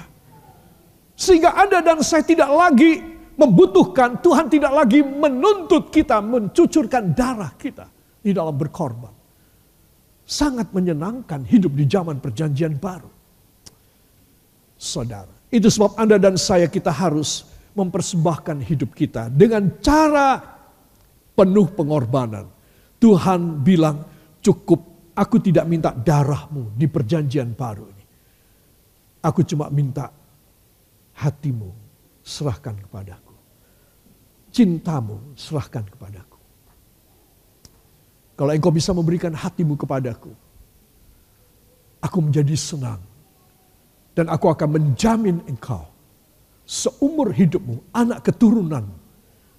Sehingga 1.16 1.54
Anda 1.54 1.84
dan 1.84 2.00
saya 2.00 2.24
tidak 2.24 2.48
lagi 2.48 3.15
membutuhkan, 3.36 4.18
Tuhan 4.24 4.48
tidak 4.48 4.72
lagi 4.72 5.04
menuntut 5.04 5.92
kita 5.92 6.24
mencucurkan 6.24 7.12
darah 7.12 7.52
kita 7.54 7.86
di 8.24 8.32
dalam 8.32 8.56
berkorban. 8.56 9.12
Sangat 10.26 10.74
menyenangkan 10.74 11.46
hidup 11.46 11.76
di 11.76 11.86
zaman 11.86 12.18
perjanjian 12.18 12.74
baru. 12.80 13.12
Saudara, 14.74 15.30
itu 15.52 15.70
sebab 15.70 15.94
Anda 15.94 16.18
dan 16.18 16.34
saya 16.34 16.66
kita 16.66 16.90
harus 16.90 17.46
mempersembahkan 17.76 18.64
hidup 18.66 18.90
kita 18.96 19.30
dengan 19.30 19.78
cara 19.78 20.42
penuh 21.36 21.68
pengorbanan. 21.76 22.48
Tuhan 22.96 23.60
bilang, 23.62 24.02
cukup 24.40 25.12
aku 25.12 25.36
tidak 25.38 25.68
minta 25.68 25.92
darahmu 25.92 26.74
di 26.74 26.88
perjanjian 26.88 27.52
baru 27.52 27.84
ini. 27.86 28.04
Aku 29.22 29.44
cuma 29.44 29.68
minta 29.68 30.10
hatimu 31.16 31.85
serahkan 32.26 32.74
kepadaku. 32.82 33.34
Cintamu 34.50 35.38
serahkan 35.38 35.86
kepadaku. 35.86 36.40
Kalau 38.34 38.50
engkau 38.50 38.74
bisa 38.74 38.90
memberikan 38.90 39.30
hatimu 39.30 39.78
kepadaku, 39.78 40.34
aku 42.02 42.18
menjadi 42.18 42.58
senang. 42.58 43.00
Dan 44.16 44.32
aku 44.32 44.48
akan 44.48 44.80
menjamin 44.80 45.44
engkau 45.44 45.84
seumur 46.64 47.30
hidupmu, 47.36 47.92
anak 47.94 48.26
keturunan 48.26 48.82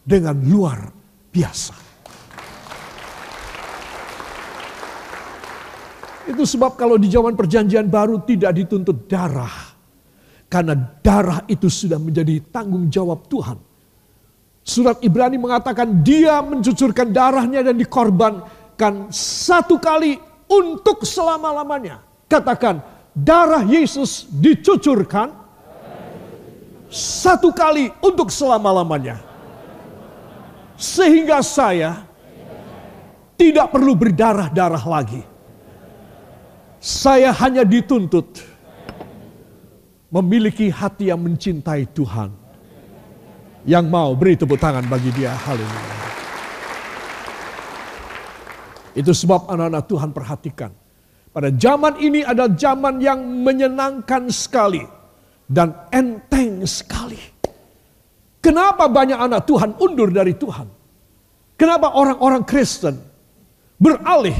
dengan 0.02 0.36
luar 0.44 0.92
biasa. 1.30 1.78
Itu 6.28 6.44
sebab 6.44 6.76
kalau 6.76 7.00
di 7.00 7.08
zaman 7.08 7.38
perjanjian 7.38 7.88
baru 7.88 8.20
tidak 8.28 8.52
dituntut 8.58 9.08
darah. 9.08 9.77
Karena 10.48 10.74
darah 11.04 11.44
itu 11.52 11.68
sudah 11.68 12.00
menjadi 12.00 12.40
tanggung 12.48 12.88
jawab 12.88 13.28
Tuhan. 13.28 13.60
Surat 14.64 15.00
Ibrani 15.04 15.40
mengatakan 15.40 16.04
dia 16.04 16.40
mencucurkan 16.44 17.12
darahnya 17.12 17.64
dan 17.64 17.76
dikorbankan 17.76 19.12
satu 19.12 19.80
kali 19.80 20.20
untuk 20.48 21.04
selama-lamanya. 21.04 22.04
Katakan 22.28 22.84
darah 23.16 23.64
Yesus 23.64 24.28
dicucurkan 24.28 25.32
satu 26.92 27.52
kali 27.52 27.92
untuk 28.00 28.32
selama-lamanya. 28.32 29.20
Sehingga 30.80 31.44
saya 31.44 32.08
tidak 33.36 33.72
perlu 33.72 33.96
berdarah-darah 33.96 34.84
lagi. 34.88 35.24
Saya 36.80 37.34
hanya 37.36 37.68
dituntut 37.68 38.57
memiliki 40.08 40.72
hati 40.72 41.12
yang 41.12 41.20
mencintai 41.24 41.88
Tuhan. 41.92 42.32
Yang 43.68 43.86
mau 43.92 44.16
beri 44.16 44.40
tepuk 44.40 44.56
tangan 44.56 44.88
bagi 44.88 45.12
dia. 45.12 45.36
Haleluya. 45.36 45.96
Itu 48.96 49.12
sebab 49.12 49.52
anak-anak 49.52 49.84
Tuhan 49.86 50.10
perhatikan. 50.16 50.72
Pada 51.36 51.54
zaman 51.54 52.00
ini 52.02 52.24
ada 52.24 52.50
zaman 52.50 52.98
yang 53.04 53.20
menyenangkan 53.22 54.32
sekali. 54.32 54.82
Dan 55.48 55.72
enteng 55.92 56.64
sekali. 56.64 57.20
Kenapa 58.40 58.88
banyak 58.88 59.20
anak 59.20 59.44
Tuhan 59.44 59.76
undur 59.80 60.12
dari 60.12 60.36
Tuhan? 60.36 60.68
Kenapa 61.60 61.96
orang-orang 62.00 62.48
Kristen 62.48 62.96
beralih 63.76 64.36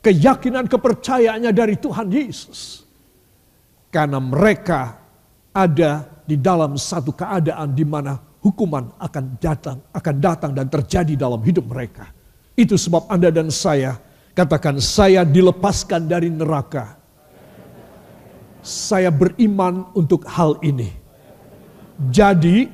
keyakinan 0.00 0.64
kepercayaannya 0.70 1.52
dari 1.52 1.76
Tuhan 1.76 2.08
Yesus? 2.08 2.87
Karena 3.88 4.20
mereka 4.20 5.00
ada 5.52 6.04
di 6.28 6.36
dalam 6.36 6.76
satu 6.76 7.16
keadaan 7.16 7.72
di 7.72 7.88
mana 7.88 8.20
hukuman 8.44 8.92
akan 9.00 9.24
datang, 9.40 9.80
akan 9.90 10.16
datang 10.20 10.52
dan 10.52 10.68
terjadi 10.68 11.16
dalam 11.16 11.40
hidup 11.40 11.64
mereka. 11.66 12.12
Itu 12.52 12.76
sebab 12.76 13.08
Anda 13.08 13.32
dan 13.32 13.48
saya 13.48 13.96
katakan 14.36 14.78
saya 14.78 15.24
dilepaskan 15.24 16.06
dari 16.06 16.28
neraka. 16.28 17.00
Saya 18.60 19.08
beriman 19.08 19.88
untuk 19.96 20.26
hal 20.28 20.60
ini. 20.60 20.92
Jadi 22.12 22.68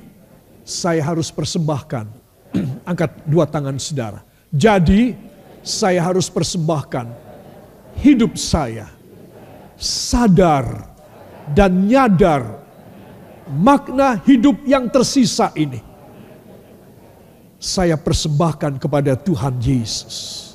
saya 0.64 1.04
harus 1.04 1.30
persembahkan. 1.30 2.08
Angkat 2.90 3.28
dua 3.28 3.46
tangan 3.46 3.76
saudara. 3.78 4.24
Jadi 4.50 5.14
saya 5.64 6.04
harus 6.04 6.28
persembahkan 6.28 7.08
hidup 8.00 8.36
saya 8.36 8.90
sadar 9.78 10.93
dan 11.52 11.84
nyadar 11.84 12.64
makna 13.50 14.16
hidup 14.24 14.64
yang 14.64 14.88
tersisa 14.88 15.52
ini. 15.52 15.82
Saya 17.60 17.96
persembahkan 17.96 18.76
kepada 18.76 19.16
Tuhan 19.16 19.56
Yesus. 19.60 20.52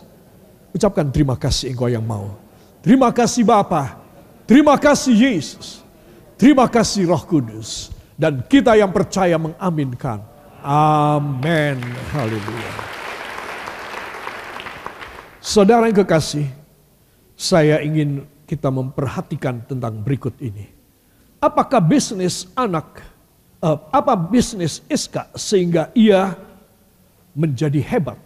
Ucapkan 0.73 1.10
terima 1.10 1.34
kasih 1.34 1.73
engkau 1.73 1.89
yang 1.89 2.06
mau. 2.06 2.38
Terima 2.86 3.10
kasih 3.10 3.41
Bapa. 3.41 3.97
Terima 4.45 4.78
kasih 4.78 5.13
Yesus. 5.13 5.82
Terima 6.38 6.69
kasih 6.69 7.10
Roh 7.10 7.21
Kudus. 7.25 7.89
Dan 8.13 8.45
kita 8.45 8.78
yang 8.78 8.93
percaya 8.93 9.38
mengaminkan. 9.41 10.21
Amin. 10.62 11.82
Haleluya. 12.13 12.73
Saudara 15.39 15.89
yang 15.89 15.97
kekasih, 15.97 16.45
saya 17.34 17.82
ingin 17.82 18.28
kita 18.45 18.69
memperhatikan 18.69 19.65
tentang 19.65 20.04
berikut 20.04 20.36
ini. 20.43 20.79
Apakah 21.39 21.80
bisnis 21.80 22.52
anak, 22.52 22.99
uh, 23.63 23.80
apa 23.95 24.12
bisnis 24.19 24.84
Iska 24.91 25.32
sehingga 25.39 25.88
ia 25.95 26.36
menjadi 27.32 27.80
hebat? 27.80 28.19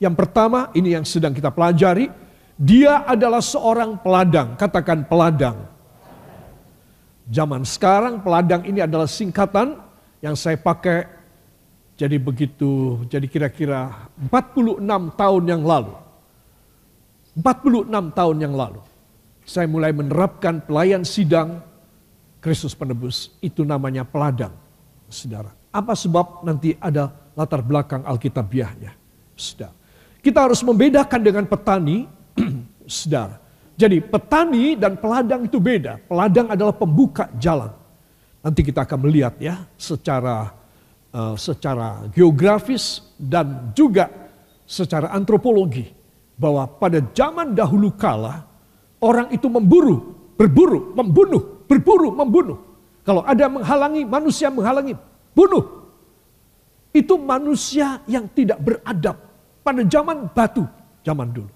Yang 0.00 0.14
pertama, 0.16 0.72
ini 0.72 0.96
yang 0.96 1.04
sedang 1.04 1.36
kita 1.36 1.52
pelajari, 1.52 2.08
dia 2.56 3.04
adalah 3.04 3.44
seorang 3.44 4.00
peladang, 4.00 4.56
katakan 4.56 5.04
peladang. 5.04 5.68
Zaman 7.28 7.68
sekarang 7.68 8.24
peladang 8.24 8.64
ini 8.64 8.80
adalah 8.80 9.06
singkatan 9.06 9.76
yang 10.24 10.32
saya 10.32 10.56
pakai 10.56 11.04
jadi 12.00 12.16
begitu, 12.16 13.04
jadi 13.12 13.28
kira-kira 13.28 14.08
46 14.26 14.80
tahun 15.20 15.44
yang 15.44 15.62
lalu. 15.62 15.94
46 17.36 18.16
tahun 18.16 18.36
yang 18.40 18.54
lalu. 18.56 18.80
Saya 19.44 19.68
mulai 19.68 19.92
menerapkan 19.92 20.64
pelayan 20.64 21.04
sidang 21.04 21.60
Kristus 22.42 22.74
penebus 22.74 23.30
itu 23.38 23.62
namanya 23.62 24.02
peladang, 24.02 24.50
saudara. 25.06 25.54
Apa 25.70 25.94
sebab 25.94 26.42
nanti 26.42 26.74
ada 26.82 27.14
latar 27.38 27.62
belakang 27.62 28.02
Alkitabiahnya, 28.02 28.90
saudara. 29.38 29.70
Kita 30.18 30.50
harus 30.50 30.58
membedakan 30.66 31.22
dengan 31.22 31.46
petani, 31.46 32.02
saudara. 32.90 33.38
Jadi 33.78 34.02
petani 34.02 34.74
dan 34.74 34.98
peladang 34.98 35.46
itu 35.46 35.62
beda. 35.62 36.02
Peladang 36.02 36.50
adalah 36.50 36.74
pembuka 36.74 37.30
jalan. 37.38 37.70
Nanti 38.42 38.60
kita 38.66 38.90
akan 38.90 38.98
melihat 39.06 39.38
ya 39.38 39.62
secara 39.78 40.50
uh, 41.14 41.38
secara 41.38 42.10
geografis 42.10 43.06
dan 43.14 43.70
juga 43.70 44.10
secara 44.66 45.14
antropologi 45.14 45.86
bahwa 46.34 46.66
pada 46.66 46.98
zaman 47.14 47.54
dahulu 47.54 47.94
kala 47.94 48.42
orang 48.98 49.30
itu 49.30 49.46
memburu, 49.46 50.10
berburu, 50.34 50.90
membunuh 50.98 51.51
berburu, 51.72 52.12
membunuh. 52.12 52.60
Kalau 53.02 53.24
ada 53.24 53.48
menghalangi, 53.48 54.04
manusia 54.04 54.52
menghalangi, 54.52 54.94
bunuh. 55.32 55.64
Itu 56.92 57.16
manusia 57.16 58.04
yang 58.04 58.28
tidak 58.36 58.60
beradab 58.60 59.16
pada 59.64 59.80
zaman 59.88 60.28
batu, 60.28 60.68
zaman 61.00 61.32
dulu. 61.32 61.48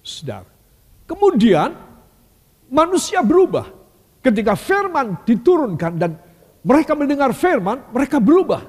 Saudara. 0.00 0.48
Kemudian 1.04 1.76
manusia 2.72 3.20
berubah. 3.20 3.68
Ketika 4.24 4.58
firman 4.58 5.22
diturunkan 5.22 5.92
dan 6.00 6.18
mereka 6.66 6.98
mendengar 6.98 7.30
firman, 7.30 7.78
mereka 7.94 8.18
berubah. 8.18 8.64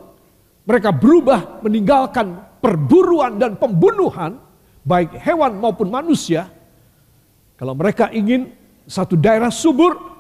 Mereka 0.68 0.94
berubah 0.94 1.64
meninggalkan 1.66 2.38
perburuan 2.62 3.40
dan 3.42 3.58
pembunuhan, 3.58 4.38
baik 4.86 5.18
hewan 5.18 5.58
maupun 5.58 5.90
manusia. 5.90 6.52
Kalau 7.58 7.74
mereka 7.74 8.14
ingin 8.14 8.54
satu 8.86 9.18
daerah 9.18 9.50
subur, 9.50 10.17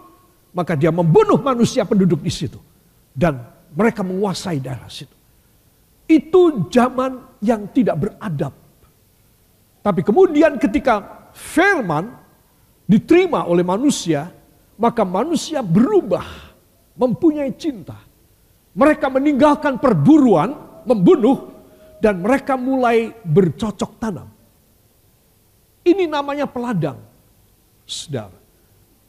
maka 0.57 0.73
dia 0.73 0.89
membunuh 0.89 1.37
manusia 1.37 1.85
penduduk 1.85 2.25
di 2.25 2.33
situ. 2.33 2.57
Dan 3.13 3.37
mereka 3.77 4.01
menguasai 4.01 4.57
daerah 4.57 4.89
situ. 4.89 5.13
Itu 6.09 6.65
zaman 6.73 7.37
yang 7.45 7.69
tidak 7.69 8.01
beradab. 8.01 8.53
Tapi 9.85 10.01
kemudian 10.01 10.57
ketika 10.57 11.29
firman 11.37 12.09
diterima 12.89 13.45
oleh 13.45 13.61
manusia, 13.61 14.33
maka 14.81 15.05
manusia 15.05 15.61
berubah, 15.61 16.25
mempunyai 16.97 17.53
cinta. 17.53 18.01
Mereka 18.73 19.13
meninggalkan 19.13 19.77
perburuan, 19.77 20.81
membunuh, 20.89 21.53
dan 22.01 22.17
mereka 22.17 22.57
mulai 22.57 23.13
bercocok 23.21 23.91
tanam. 24.01 24.29
Ini 25.85 26.09
namanya 26.09 26.49
peladang. 26.49 26.97
Saudara. 27.87 28.46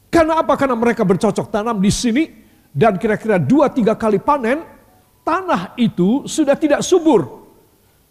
Karena 0.09 0.40
apa? 0.40 0.57
Karena 0.57 0.77
mereka 0.77 1.05
bercocok 1.05 1.53
tanam 1.53 1.77
di 1.81 1.92
sini 1.92 2.25
dan 2.73 2.97
kira-kira 2.97 3.37
dua 3.37 3.68
tiga 3.68 3.92
kali 3.92 4.16
panen, 4.16 4.64
tanah 5.25 5.77
itu 5.77 6.25
sudah 6.25 6.57
tidak 6.57 6.81
subur. 6.81 7.44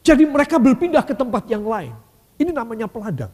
Jadi 0.06 0.24
mereka 0.24 0.62
berpindah 0.62 1.04
ke 1.04 1.18
tempat 1.18 1.50
yang 1.50 1.66
lain. 1.66 1.94
Ini 2.38 2.54
namanya 2.54 2.86
peladang. 2.86 3.34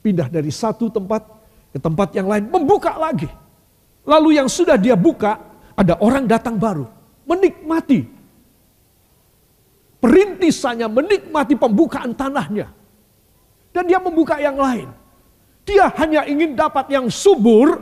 Pindah 0.00 0.26
dari 0.26 0.50
satu 0.50 0.88
tempat 0.88 1.22
ke 1.70 1.78
tempat 1.78 2.10
yang 2.16 2.26
lain, 2.26 2.48
membuka 2.48 2.96
lagi. 2.96 3.28
Lalu 4.02 4.40
yang 4.40 4.48
sudah 4.50 4.74
dia 4.74 4.98
buka, 4.98 5.38
ada 5.76 5.94
orang 6.00 6.26
datang 6.26 6.58
baru. 6.58 6.88
Menikmati. 7.28 8.02
Perintisannya 10.02 10.90
menikmati 10.90 11.54
pembukaan 11.54 12.10
tanahnya. 12.18 12.66
Dan 13.70 13.86
dia 13.86 14.02
membuka 14.02 14.42
yang 14.42 14.58
lain. 14.58 14.90
Dia 15.62 15.90
hanya 15.98 16.26
ingin 16.26 16.58
dapat 16.58 16.90
yang 16.90 17.06
subur, 17.08 17.78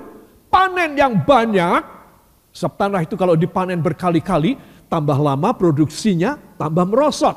panen 0.53 0.97
yang 0.97 1.21
banyak. 1.25 1.81
Sebab 2.51 2.75
tanah 2.77 3.01
itu 3.07 3.15
kalau 3.15 3.39
dipanen 3.39 3.79
berkali-kali, 3.81 4.59
tambah 4.91 5.17
lama 5.17 5.55
produksinya, 5.55 6.37
tambah 6.59 6.85
merosot. 6.85 7.37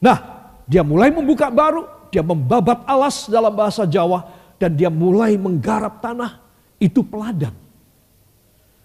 Nah, 0.00 0.18
dia 0.64 0.86
mulai 0.86 1.10
membuka 1.10 1.50
baru, 1.50 1.84
dia 2.14 2.22
membabat 2.22 2.86
alas 2.86 3.26
dalam 3.26 3.52
bahasa 3.52 3.82
Jawa, 3.84 4.22
dan 4.56 4.78
dia 4.78 4.88
mulai 4.88 5.34
menggarap 5.34 5.98
tanah, 5.98 6.40
itu 6.78 7.02
peladang. 7.02 7.54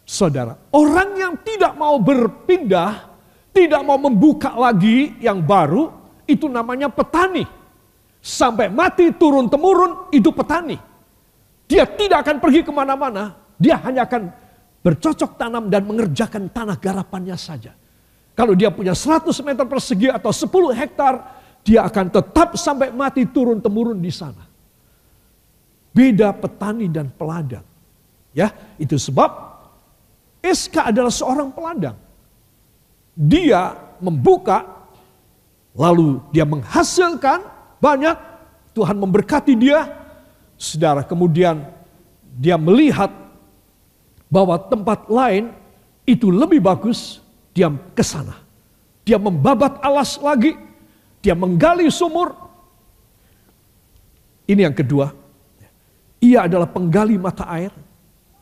Saudara, 0.01 0.57
orang 0.73 1.13
yang 1.15 1.33
tidak 1.45 1.77
mau 1.77 2.01
berpindah 2.01 3.11
tidak 3.51 3.83
mau 3.83 3.99
membuka 3.99 4.55
lagi 4.55 5.15
yang 5.19 5.43
baru, 5.43 5.91
itu 6.23 6.47
namanya 6.47 6.87
petani. 6.87 7.43
Sampai 8.21 8.69
mati 8.69 9.09
turun-temurun, 9.09 10.13
itu 10.13 10.29
petani. 10.29 10.77
Dia 11.65 11.89
tidak 11.89 12.21
akan 12.21 12.37
pergi 12.37 12.61
ke 12.61 12.69
mana-mana, 12.69 13.33
dia 13.57 13.81
hanya 13.81 14.05
akan 14.05 14.29
bercocok 14.85 15.37
tanam 15.41 15.69
dan 15.73 15.85
mengerjakan 15.85 16.49
tanah 16.53 16.77
garapannya 16.77 17.33
saja. 17.33 17.73
Kalau 18.37 18.53
dia 18.53 18.69
punya 18.69 18.93
100 18.93 19.29
meter 19.41 19.65
persegi 19.65 20.09
atau 20.09 20.29
10 20.29 20.73
hektar, 20.77 21.13
dia 21.61 21.85
akan 21.85 22.09
tetap 22.09 22.57
sampai 22.57 22.89
mati 22.89 23.25
turun-temurun 23.25 23.97
di 23.97 24.09
sana. 24.09 24.45
Beda 25.91 26.31
petani 26.31 26.87
dan 26.87 27.11
peladang. 27.11 27.65
Ya, 28.31 28.49
itu 28.79 28.95
sebab 28.95 29.27
Eska 30.41 30.89
adalah 30.89 31.11
seorang 31.11 31.51
peladang. 31.51 31.99
Dia 33.13 33.75
membuka, 33.99 34.87
lalu 35.75 36.23
dia 36.31 36.47
menghasilkan 36.47 37.43
banyak, 37.81 38.13
Tuhan 38.77 38.95
memberkati 38.95 39.57
dia. 39.57 39.89
Saudara, 40.55 41.01
kemudian 41.01 41.65
dia 42.37 42.55
melihat 42.55 43.09
bahwa 44.29 44.55
tempat 44.69 45.09
lain 45.09 45.49
itu 46.05 46.29
lebih 46.29 46.61
bagus, 46.61 47.19
dia 47.51 47.73
ke 47.97 48.05
sana. 48.05 48.37
Dia 49.01 49.17
membabat 49.17 49.81
alas 49.81 50.21
lagi, 50.21 50.53
dia 51.25 51.33
menggali 51.33 51.89
sumur. 51.89 52.37
Ini 54.45 54.69
yang 54.69 54.77
kedua, 54.77 55.09
ia 56.21 56.45
adalah 56.45 56.69
penggali 56.69 57.17
mata 57.17 57.49
air, 57.49 57.73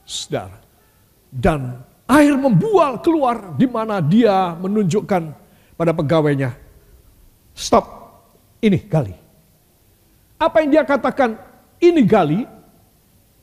saudara. 0.04 0.60
Dan 1.32 1.80
air 2.12 2.36
membual 2.36 3.00
keluar 3.00 3.56
di 3.56 3.70
mana 3.70 4.04
dia 4.04 4.52
menunjukkan 4.60 5.24
pada 5.80 5.96
pegawainya, 5.96 6.52
stop, 7.56 7.86
ini 8.60 8.84
gali. 8.84 9.29
Apa 10.40 10.64
yang 10.64 10.72
dia 10.72 10.84
katakan, 10.88 11.36
ini 11.84 12.02
gali, 12.08 12.48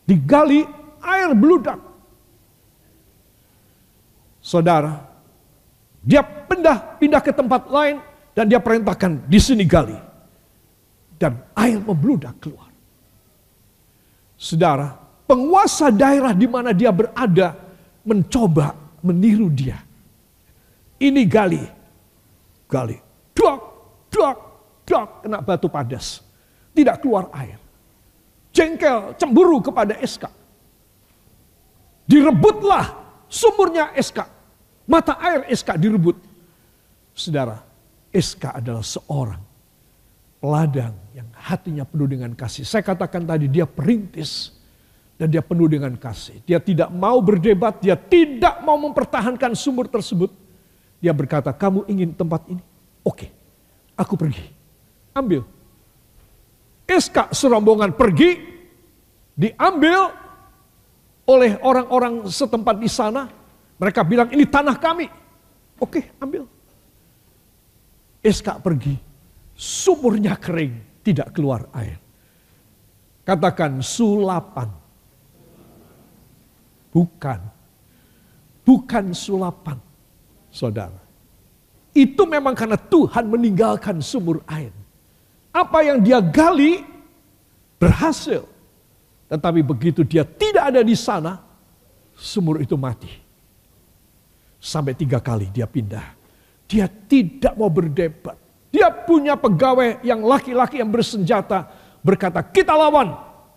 digali 0.08 0.64
air 1.04 1.36
beludak. 1.36 1.76
Saudara, 4.40 5.04
dia 6.00 6.24
pindah 6.24 6.96
pindah 6.96 7.20
ke 7.20 7.36
tempat 7.36 7.68
lain 7.68 8.00
dan 8.32 8.48
dia 8.48 8.62
perintahkan 8.62 9.28
di 9.28 9.36
sini 9.36 9.68
gali. 9.68 9.98
Dan 11.16 11.36
air 11.56 11.80
membludak 11.80 12.36
keluar. 12.40 12.68
Saudara, 14.36 14.92
penguasa 15.24 15.88
daerah 15.88 16.36
di 16.36 16.44
mana 16.44 16.76
dia 16.76 16.92
berada 16.92 17.56
mencoba 18.04 18.76
meniru 19.00 19.48
dia. 19.48 19.80
Ini 21.00 21.24
gali, 21.24 21.64
gali, 22.68 22.96
dok, 23.32 23.60
dok, 24.12 24.36
dok, 24.84 25.08
kena 25.24 25.40
batu 25.40 25.68
padas. 25.72 26.25
Tidak 26.76 27.00
keluar 27.00 27.32
air. 27.32 27.56
Jengkel, 28.52 29.16
cemburu 29.16 29.64
kepada 29.64 29.96
Eska. 29.96 30.28
Direbutlah 32.04 32.86
sumurnya 33.32 33.96
Eska. 33.96 34.28
Mata 34.84 35.16
air 35.18 35.48
Eska 35.48 35.74
direbut. 35.74 36.20
Saudara, 37.16 37.64
Eska 38.12 38.52
adalah 38.60 38.84
seorang 38.84 39.40
peladang 40.36 40.94
yang 41.16 41.26
hatinya 41.32 41.82
penuh 41.88 42.06
dengan 42.06 42.36
kasih. 42.36 42.62
Saya 42.62 42.84
katakan 42.84 43.24
tadi 43.24 43.48
dia 43.48 43.64
perintis 43.64 44.52
dan 45.16 45.32
dia 45.32 45.40
penuh 45.40 45.66
dengan 45.66 45.96
kasih. 45.96 46.44
Dia 46.44 46.60
tidak 46.60 46.92
mau 46.92 47.18
berdebat, 47.24 47.80
dia 47.80 47.96
tidak 47.96 48.60
mau 48.60 48.76
mempertahankan 48.76 49.56
sumur 49.56 49.88
tersebut. 49.88 50.28
Dia 51.00 51.12
berkata, 51.16 51.52
kamu 51.56 51.88
ingin 51.88 52.12
tempat 52.12 52.44
ini? 52.52 52.62
Oke, 53.04 53.32
aku 53.96 54.14
pergi. 54.16 54.44
Ambil. 55.16 55.55
Eska 56.86 57.34
serombongan 57.34 57.98
pergi, 57.98 58.38
diambil 59.34 60.06
oleh 61.26 61.58
orang-orang 61.58 62.30
setempat 62.30 62.78
di 62.78 62.86
sana. 62.86 63.26
Mereka 63.76 64.06
bilang, 64.06 64.30
ini 64.30 64.46
tanah 64.46 64.78
kami. 64.78 65.10
Oke, 65.82 66.14
ambil. 66.22 66.46
Eska 68.22 68.56
pergi, 68.62 68.96
sumurnya 69.52 70.38
kering, 70.38 71.02
tidak 71.02 71.34
keluar 71.34 71.66
air. 71.74 71.98
Katakan 73.26 73.82
sulapan. 73.82 74.70
Bukan. 76.94 77.40
Bukan 78.62 79.04
sulapan. 79.10 79.78
Saudara. 80.48 81.02
Itu 81.90 82.24
memang 82.24 82.54
karena 82.54 82.78
Tuhan 82.78 83.26
meninggalkan 83.26 83.98
sumur 83.98 84.40
air. 84.46 84.70
Apa 85.56 85.80
yang 85.88 86.04
dia 86.04 86.20
gali 86.20 86.84
berhasil. 87.80 88.44
Tetapi 89.32 89.64
begitu 89.64 90.04
dia 90.04 90.22
tidak 90.28 90.68
ada 90.68 90.84
di 90.84 90.92
sana, 90.92 91.40
sumur 92.12 92.60
itu 92.60 92.76
mati. 92.76 93.08
Sampai 94.60 94.92
tiga 94.92 95.16
kali 95.16 95.48
dia 95.48 95.64
pindah. 95.64 96.12
Dia 96.68 96.84
tidak 96.84 97.56
mau 97.56 97.72
berdebat. 97.72 98.36
Dia 98.68 98.92
punya 98.92 99.38
pegawai 99.38 100.04
yang 100.04 100.20
laki-laki 100.20 100.82
yang 100.82 100.92
bersenjata 100.92 101.72
berkata, 102.04 102.44
kita 102.44 102.76
lawan. 102.76 103.16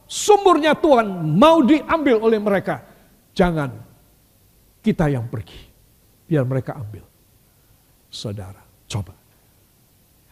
Sumurnya 0.09 0.73
Tuhan 0.73 1.05
mau 1.37 1.61
diambil 1.61 2.17
oleh 2.17 2.39
mereka. 2.41 2.81
Jangan 3.35 3.69
kita 4.81 5.05
yang 5.11 5.29
pergi. 5.29 5.69
Biar 6.25 6.47
mereka 6.47 6.77
ambil. 6.79 7.05
Saudara, 8.09 8.63
coba. 8.89 9.13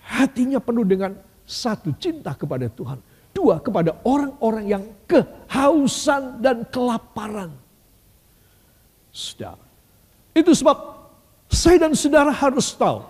Hatinya 0.02 0.58
penuh 0.58 0.82
dengan 0.88 1.14
satu, 1.48 1.96
cinta 1.96 2.36
kepada 2.36 2.68
Tuhan. 2.68 3.00
Dua, 3.32 3.64
kepada 3.64 3.96
orang-orang 4.04 4.66
yang 4.68 4.84
kehausan 5.08 6.44
dan 6.44 6.68
kelaparan. 6.68 7.56
Saudara. 9.16 9.64
Itu 10.36 10.52
sebab 10.52 10.78
saya 11.48 11.88
dan 11.88 11.96
saudara 11.96 12.30
harus 12.30 12.76
tahu 12.76 13.02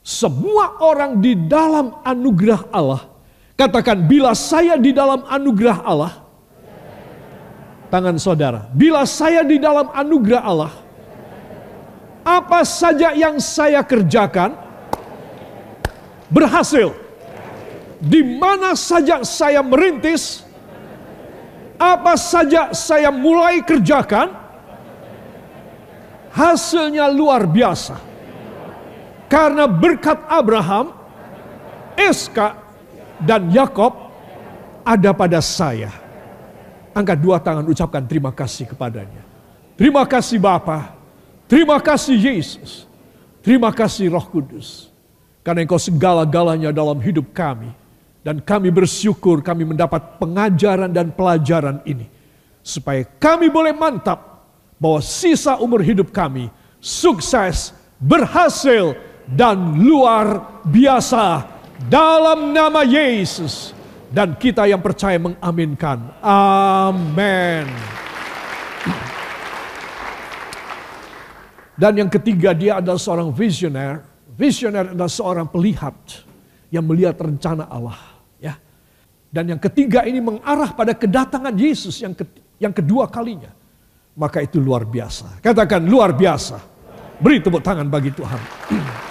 semua 0.00 0.80
orang 0.80 1.20
di 1.20 1.36
dalam 1.36 2.00
anugerah 2.06 2.70
Allah. 2.72 3.04
Katakan, 3.58 4.08
bila 4.08 4.32
saya 4.32 4.80
di 4.80 4.94
dalam 4.96 5.20
anugerah 5.28 5.78
Allah, 5.84 6.12
tangan 7.92 8.16
saudara, 8.16 8.72
bila 8.72 9.04
saya 9.04 9.44
di 9.44 9.60
dalam 9.60 9.92
anugerah 9.92 10.40
Allah, 10.40 10.72
apa 12.24 12.64
saja 12.64 13.12
yang 13.12 13.36
saya 13.36 13.84
kerjakan 13.84 14.56
berhasil. 16.32 17.09
Di 18.00 18.24
mana 18.24 18.72
saja 18.72 19.20
saya 19.22 19.60
merintis, 19.60 20.40
apa 21.76 22.16
saja 22.16 22.72
saya 22.72 23.12
mulai 23.12 23.60
kerjakan, 23.60 24.32
hasilnya 26.32 27.12
luar 27.12 27.44
biasa 27.44 28.00
karena 29.30 29.70
berkat 29.70 30.18
Abraham, 30.26 30.90
Eska 31.94 32.58
dan 33.22 33.46
Yakob 33.54 33.94
ada 34.82 35.14
pada 35.14 35.38
saya. 35.38 35.94
Angkat 36.90 37.18
dua 37.22 37.38
tangan 37.38 37.62
ucapkan 37.70 38.02
terima 38.02 38.34
kasih 38.34 38.66
kepadanya. 38.66 39.22
Terima 39.78 40.02
kasih 40.02 40.42
Bapa. 40.42 40.98
Terima 41.46 41.78
kasih 41.78 42.18
Yesus. 42.18 42.84
Terima 43.40 43.70
kasih 43.70 44.10
Roh 44.10 44.26
Kudus. 44.26 44.90
Karena 45.40 45.64
engkau 45.64 45.80
segala-galanya 45.80 46.74
dalam 46.74 46.98
hidup 47.00 47.30
kami. 47.32 47.79
Dan 48.20 48.44
kami 48.44 48.68
bersyukur 48.68 49.40
kami 49.40 49.64
mendapat 49.64 50.20
pengajaran 50.20 50.92
dan 50.92 51.12
pelajaran 51.12 51.80
ini. 51.88 52.04
Supaya 52.60 53.04
kami 53.16 53.48
boleh 53.48 53.72
mantap 53.72 54.44
bahwa 54.76 55.00
sisa 55.00 55.56
umur 55.56 55.80
hidup 55.80 56.12
kami 56.12 56.52
sukses, 56.80 57.72
berhasil, 58.00 58.96
dan 59.24 59.78
luar 59.80 60.60
biasa 60.66 61.46
dalam 61.86 62.50
nama 62.50 62.82
Yesus 62.82 63.72
dan 64.10 64.34
kita 64.34 64.66
yang 64.66 64.82
percaya 64.82 65.16
mengaminkan. 65.22 66.10
Amin. 66.24 67.70
Dan 71.78 71.96
yang 71.96 72.10
ketiga 72.12 72.52
dia 72.52 72.82
adalah 72.82 73.00
seorang 73.00 73.32
visioner. 73.32 74.04
Visioner 74.36 74.92
adalah 74.92 75.08
seorang 75.08 75.46
pelihat 75.48 75.96
yang 76.68 76.84
melihat 76.84 77.16
rencana 77.16 77.70
Allah. 77.70 78.09
Dan 79.30 79.54
yang 79.54 79.60
ketiga 79.62 80.02
ini 80.02 80.18
mengarah 80.18 80.74
pada 80.74 80.90
kedatangan 80.90 81.54
Yesus 81.54 82.02
yang 82.02 82.10
ke, 82.10 82.26
yang 82.58 82.74
kedua 82.74 83.06
kalinya. 83.06 83.54
Maka 84.18 84.42
itu 84.42 84.58
luar 84.58 84.82
biasa. 84.82 85.38
Katakan 85.38 85.86
luar 85.86 86.10
biasa. 86.10 86.58
Beri 87.22 87.38
tepuk 87.38 87.62
tangan 87.62 87.86
bagi 87.86 88.10
Tuhan. 88.10 88.40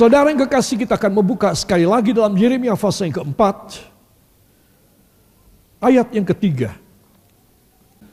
Saudara 0.00 0.32
yang 0.32 0.48
kekasih 0.48 0.80
kita 0.80 0.96
akan 0.96 1.12
membuka 1.20 1.52
sekali 1.52 1.84
lagi 1.84 2.16
dalam 2.16 2.32
Yeremia 2.32 2.72
pasal 2.72 3.12
yang 3.12 3.20
keempat. 3.20 3.84
Ayat 5.84 6.08
yang 6.16 6.24
ketiga. 6.24 6.72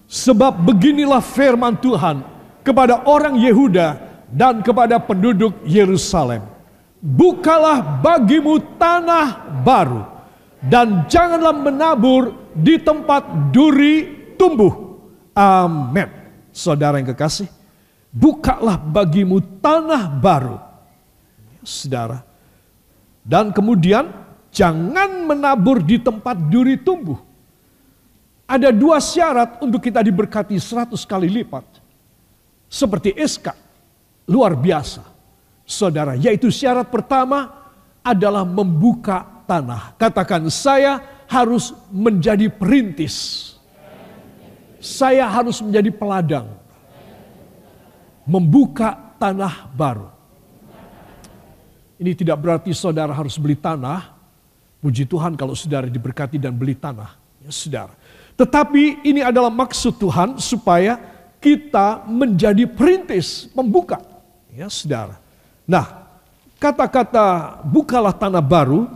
Sebab 0.08 0.68
beginilah 0.68 1.24
firman 1.24 1.80
Tuhan 1.80 2.24
kepada 2.64 3.08
orang 3.08 3.40
Yehuda 3.40 4.00
dan 4.32 4.60
kepada 4.60 5.00
penduduk 5.00 5.56
Yerusalem, 5.64 6.44
bukalah 7.02 8.02
bagimu 8.02 8.60
tanah 8.78 9.62
baru 9.62 10.04
dan 10.64 11.06
janganlah 11.06 11.54
menabur 11.54 12.34
di 12.58 12.82
tempat 12.82 13.54
duri 13.54 14.34
tumbuh. 14.36 14.98
Amin. 15.38 16.10
Saudara 16.50 16.98
yang 16.98 17.14
kekasih, 17.14 17.46
bukalah 18.10 18.82
bagimu 18.82 19.38
tanah 19.62 20.10
baru. 20.18 20.58
Saudara. 21.62 22.26
Dan 23.22 23.54
kemudian 23.54 24.08
jangan 24.50 25.28
menabur 25.28 25.84
di 25.84 26.02
tempat 26.02 26.40
duri 26.50 26.80
tumbuh. 26.80 27.20
Ada 28.48 28.72
dua 28.72 29.04
syarat 29.04 29.60
untuk 29.60 29.84
kita 29.84 30.00
diberkati 30.00 30.56
seratus 30.56 31.04
kali 31.04 31.28
lipat. 31.28 31.68
Seperti 32.72 33.12
Eska, 33.14 33.52
luar 34.26 34.56
biasa. 34.56 35.17
Saudara, 35.68 36.16
yaitu 36.16 36.48
syarat 36.48 36.88
pertama 36.88 37.52
adalah 38.00 38.48
membuka 38.48 39.44
tanah. 39.44 40.00
Katakan, 40.00 40.48
saya 40.48 41.04
harus 41.28 41.76
menjadi 41.92 42.48
perintis. 42.48 43.52
Saya 44.80 45.28
harus 45.28 45.60
menjadi 45.60 45.92
peladang. 45.92 46.48
Membuka 48.24 48.96
tanah 49.20 49.68
baru. 49.76 50.08
Ini 52.00 52.16
tidak 52.16 52.40
berarti 52.40 52.72
saudara 52.72 53.12
harus 53.12 53.36
beli 53.36 53.60
tanah. 53.60 54.16
Puji 54.80 55.04
Tuhan 55.04 55.36
kalau 55.36 55.52
saudara 55.58 55.92
diberkati 55.92 56.40
dan 56.40 56.56
beli 56.56 56.78
tanah. 56.80 57.18
Ya 57.44 57.52
saudara. 57.52 57.92
Tetapi 58.38 59.02
ini 59.04 59.20
adalah 59.26 59.50
maksud 59.50 60.00
Tuhan 60.00 60.38
supaya 60.38 60.96
kita 61.44 62.06
menjadi 62.06 62.70
perintis, 62.70 63.50
membuka. 63.52 63.98
Ya 64.54 64.70
saudara. 64.70 65.27
Nah, 65.68 66.08
kata-kata 66.56 67.60
bukalah 67.68 68.16
tanah 68.16 68.40
baru, 68.40 68.88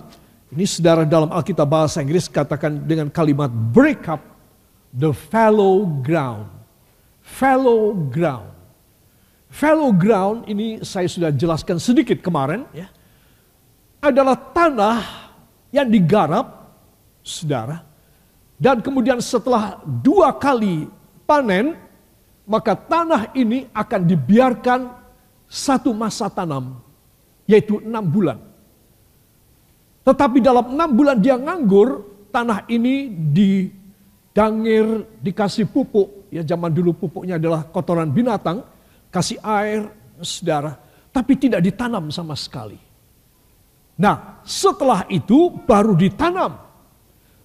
ini 0.56 0.64
saudara 0.64 1.04
dalam 1.04 1.28
Alkitab 1.28 1.68
bahasa 1.68 2.00
Inggris 2.00 2.32
katakan 2.32 2.80
dengan 2.88 3.12
kalimat 3.12 3.52
break 3.52 4.08
up 4.08 4.24
the 4.96 5.12
fallow 5.12 5.84
ground. 6.00 6.48
Fallow 7.20 7.92
ground. 8.08 8.52
Fallow 9.52 9.92
ground 9.92 10.48
ini 10.48 10.80
saya 10.80 11.12
sudah 11.12 11.28
jelaskan 11.36 11.76
sedikit 11.76 12.24
kemarin 12.24 12.64
ya. 12.72 12.88
Adalah 14.00 14.40
tanah 14.56 15.00
yang 15.76 15.92
digarap, 15.92 16.72
saudara, 17.20 17.84
dan 18.56 18.80
kemudian 18.80 19.20
setelah 19.20 19.82
dua 19.84 20.34
kali 20.36 20.88
panen, 21.28 21.76
maka 22.48 22.78
tanah 22.78 23.34
ini 23.34 23.68
akan 23.76 24.02
dibiarkan 24.08 24.80
satu 25.52 25.92
masa 25.92 26.32
tanam, 26.32 26.80
yaitu 27.44 27.84
enam 27.84 28.08
bulan. 28.08 28.40
Tetapi 30.08 30.40
dalam 30.40 30.72
enam 30.72 30.90
bulan 30.96 31.20
dia 31.20 31.36
nganggur, 31.36 32.08
tanah 32.32 32.64
ini 32.72 33.12
didangir, 33.12 35.04
dikasih 35.20 35.68
pupuk. 35.68 36.32
Ya 36.32 36.48
zaman 36.48 36.72
dulu 36.72 36.96
pupuknya 36.96 37.36
adalah 37.36 37.68
kotoran 37.68 38.08
binatang, 38.08 38.64
kasih 39.12 39.44
air, 39.44 39.92
saudara. 40.24 40.80
Tapi 41.12 41.36
tidak 41.36 41.60
ditanam 41.60 42.08
sama 42.08 42.40
sekali. 42.40 42.80
Nah 44.00 44.40
setelah 44.48 45.04
itu 45.12 45.52
baru 45.68 46.00
ditanam 46.00 46.56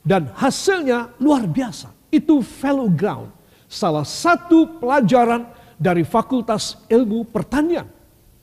dan 0.06 0.30
hasilnya 0.38 1.10
luar 1.18 1.42
biasa. 1.50 1.90
Itu 2.14 2.38
fellow 2.38 2.86
ground. 2.86 3.34
Salah 3.66 4.06
satu 4.06 4.78
pelajaran 4.78 5.50
dari 5.74 6.06
Fakultas 6.06 6.78
Ilmu 6.86 7.26
Pertanian 7.34 7.95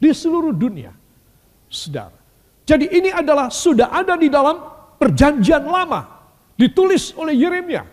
di 0.03 0.11
seluruh 0.11 0.51
dunia. 0.51 0.91
Saudara. 1.71 2.19
Jadi 2.67 2.91
ini 2.91 3.09
adalah 3.09 3.47
sudah 3.47 3.95
ada 3.95 4.19
di 4.19 4.27
dalam 4.27 4.59
perjanjian 4.99 5.63
lama. 5.63 6.27
Ditulis 6.59 7.15
oleh 7.15 7.39
Yeremia. 7.39 7.87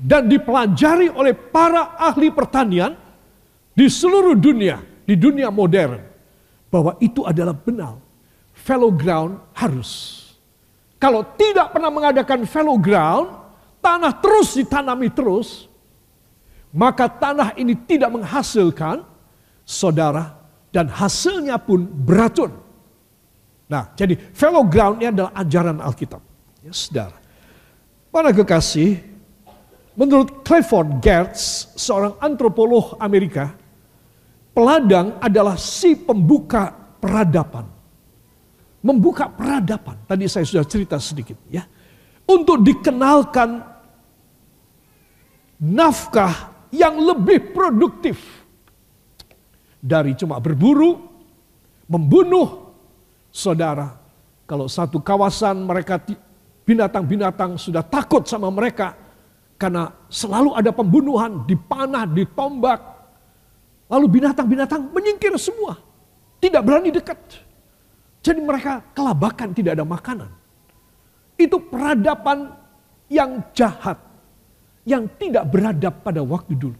Dan 0.00 0.26
dipelajari 0.26 1.12
oleh 1.12 1.36
para 1.36 1.94
ahli 2.00 2.32
pertanian 2.32 2.96
di 3.76 3.86
seluruh 3.92 4.32
dunia. 4.32 4.80
Di 5.04 5.14
dunia 5.14 5.52
modern. 5.52 6.00
Bahwa 6.72 6.96
itu 7.04 7.22
adalah 7.28 7.52
benar. 7.52 8.00
Fellow 8.56 8.88
ground 8.88 9.36
harus 9.52 10.22
kalau 11.02 11.26
tidak 11.34 11.74
pernah 11.74 11.90
mengadakan 11.90 12.46
fellow 12.46 12.78
ground, 12.78 13.34
tanah 13.82 14.22
terus 14.22 14.54
ditanami 14.54 15.10
terus, 15.10 15.66
maka 16.70 17.10
tanah 17.10 17.58
ini 17.58 17.74
tidak 17.74 18.14
menghasilkan 18.14 19.02
saudara 19.66 20.41
dan 20.72 20.88
hasilnya 20.88 21.60
pun 21.60 21.84
beracun. 21.84 22.50
Nah, 23.68 23.92
jadi 23.94 24.16
fellow 24.32 24.64
ground 24.66 25.00
ini 25.00 25.12
adalah 25.12 25.32
ajaran 25.36 25.78
Alkitab. 25.80 26.20
Ya, 26.64 26.72
saudara. 26.72 27.16
Para 28.12 28.32
kekasih, 28.32 29.00
menurut 29.96 30.44
Clifford 30.44 31.00
Gertz, 31.00 31.72
seorang 31.76 32.16
antropolog 32.20 32.96
Amerika, 33.00 33.52
peladang 34.52 35.16
adalah 35.20 35.56
si 35.56 35.96
pembuka 35.96 36.72
peradaban 37.00 37.72
membuka 38.82 39.30
peradaban. 39.30 39.96
Tadi 40.04 40.26
saya 40.26 40.44
sudah 40.44 40.66
cerita 40.66 40.98
sedikit 40.98 41.38
ya. 41.48 41.62
Untuk 42.26 42.62
dikenalkan 42.62 43.62
nafkah 45.62 46.66
yang 46.74 46.98
lebih 46.98 47.54
produktif 47.54 48.41
dari 49.82 50.14
cuma 50.14 50.38
berburu, 50.38 50.94
membunuh 51.90 52.70
saudara. 53.34 53.98
Kalau 54.46 54.70
satu 54.70 55.02
kawasan 55.02 55.66
mereka 55.66 55.98
binatang-binatang 56.62 57.58
sudah 57.58 57.82
takut 57.82 58.22
sama 58.22 58.46
mereka 58.54 58.94
karena 59.58 59.90
selalu 60.06 60.54
ada 60.54 60.70
pembunuhan, 60.70 61.42
dipanah, 61.46 62.06
ditombak. 62.06 62.80
Lalu 63.90 64.06
binatang-binatang 64.22 64.90
menyingkir 64.94 65.34
semua. 65.36 65.76
Tidak 66.42 66.62
berani 66.62 66.90
dekat. 66.90 67.18
Jadi 68.22 68.40
mereka 68.42 68.82
kelabakan 68.94 69.54
tidak 69.54 69.78
ada 69.78 69.86
makanan. 69.86 70.30
Itu 71.38 71.58
peradaban 71.62 72.54
yang 73.10 73.42
jahat. 73.54 73.98
Yang 74.82 75.14
tidak 75.22 75.46
beradab 75.46 75.94
pada 76.02 76.26
waktu 76.26 76.58
dulu. 76.58 76.78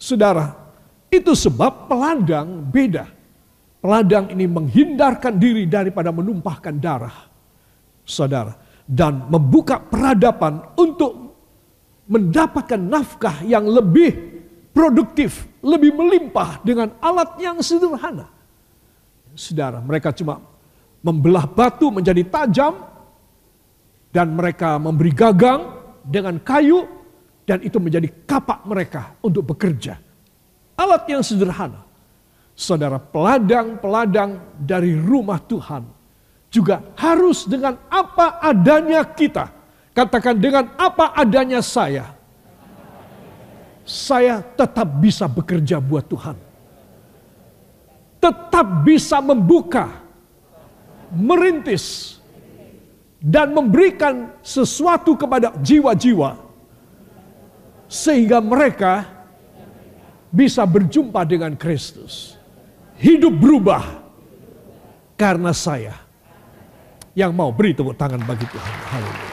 Saudara, 0.00 0.59
itu 1.10 1.34
sebab 1.34 1.90
peladang 1.90 2.70
beda. 2.70 3.10
Peladang 3.82 4.30
ini 4.30 4.46
menghindarkan 4.46 5.36
diri 5.36 5.66
daripada 5.66 6.14
menumpahkan 6.14 6.74
darah. 6.78 7.28
Saudara, 8.06 8.54
dan 8.90 9.30
membuka 9.30 9.78
peradaban 9.78 10.74
untuk 10.74 11.30
mendapatkan 12.10 12.78
nafkah 12.78 13.38
yang 13.46 13.70
lebih 13.70 14.10
produktif, 14.74 15.46
lebih 15.62 15.94
melimpah 15.94 16.58
dengan 16.66 16.90
alat 16.98 17.38
yang 17.38 17.62
sederhana. 17.62 18.26
Saudara, 19.38 19.78
mereka 19.78 20.10
cuma 20.10 20.42
membelah 21.00 21.46
batu 21.46 21.94
menjadi 21.94 22.26
tajam 22.26 22.74
dan 24.10 24.34
mereka 24.34 24.74
memberi 24.76 25.14
gagang 25.14 25.78
dengan 26.02 26.42
kayu 26.42 26.82
dan 27.46 27.62
itu 27.62 27.78
menjadi 27.78 28.10
kapak 28.26 28.66
mereka 28.66 29.14
untuk 29.22 29.54
bekerja. 29.54 30.09
Alat 30.80 31.04
yang 31.12 31.20
sederhana. 31.20 31.84
Saudara, 32.56 32.96
peladang-peladang 32.96 34.40
dari 34.56 34.96
rumah 34.96 35.36
Tuhan 35.44 35.84
juga 36.48 36.80
harus 36.96 37.44
dengan 37.44 37.76
apa 37.92 38.40
adanya 38.40 39.04
kita. 39.04 39.52
Katakan 39.92 40.40
dengan 40.40 40.72
apa 40.80 41.12
adanya 41.12 41.60
saya. 41.60 42.16
Saya 43.84 44.40
tetap 44.40 44.88
bisa 45.02 45.28
bekerja 45.28 45.76
buat 45.82 46.08
Tuhan 46.08 46.50
tetap 48.20 48.84
bisa 48.84 49.18
membuka, 49.24 49.88
merintis, 51.10 52.16
dan 53.16 53.56
memberikan 53.56 54.36
sesuatu 54.44 55.16
kepada 55.16 55.56
jiwa-jiwa, 55.64 56.36
sehingga 57.88 58.38
mereka 58.44 59.19
bisa 60.30 60.62
berjumpa 60.62 61.26
dengan 61.26 61.58
Kristus. 61.58 62.38
Hidup 62.96 63.34
berubah 63.34 63.82
karena 65.18 65.50
saya 65.50 65.96
yang 67.12 67.34
mau 67.34 67.50
beri 67.50 67.74
tepuk 67.74 67.98
tangan 67.98 68.22
bagi 68.24 68.46
Tuhan. 68.46 68.74
Haleluya. 68.88 69.29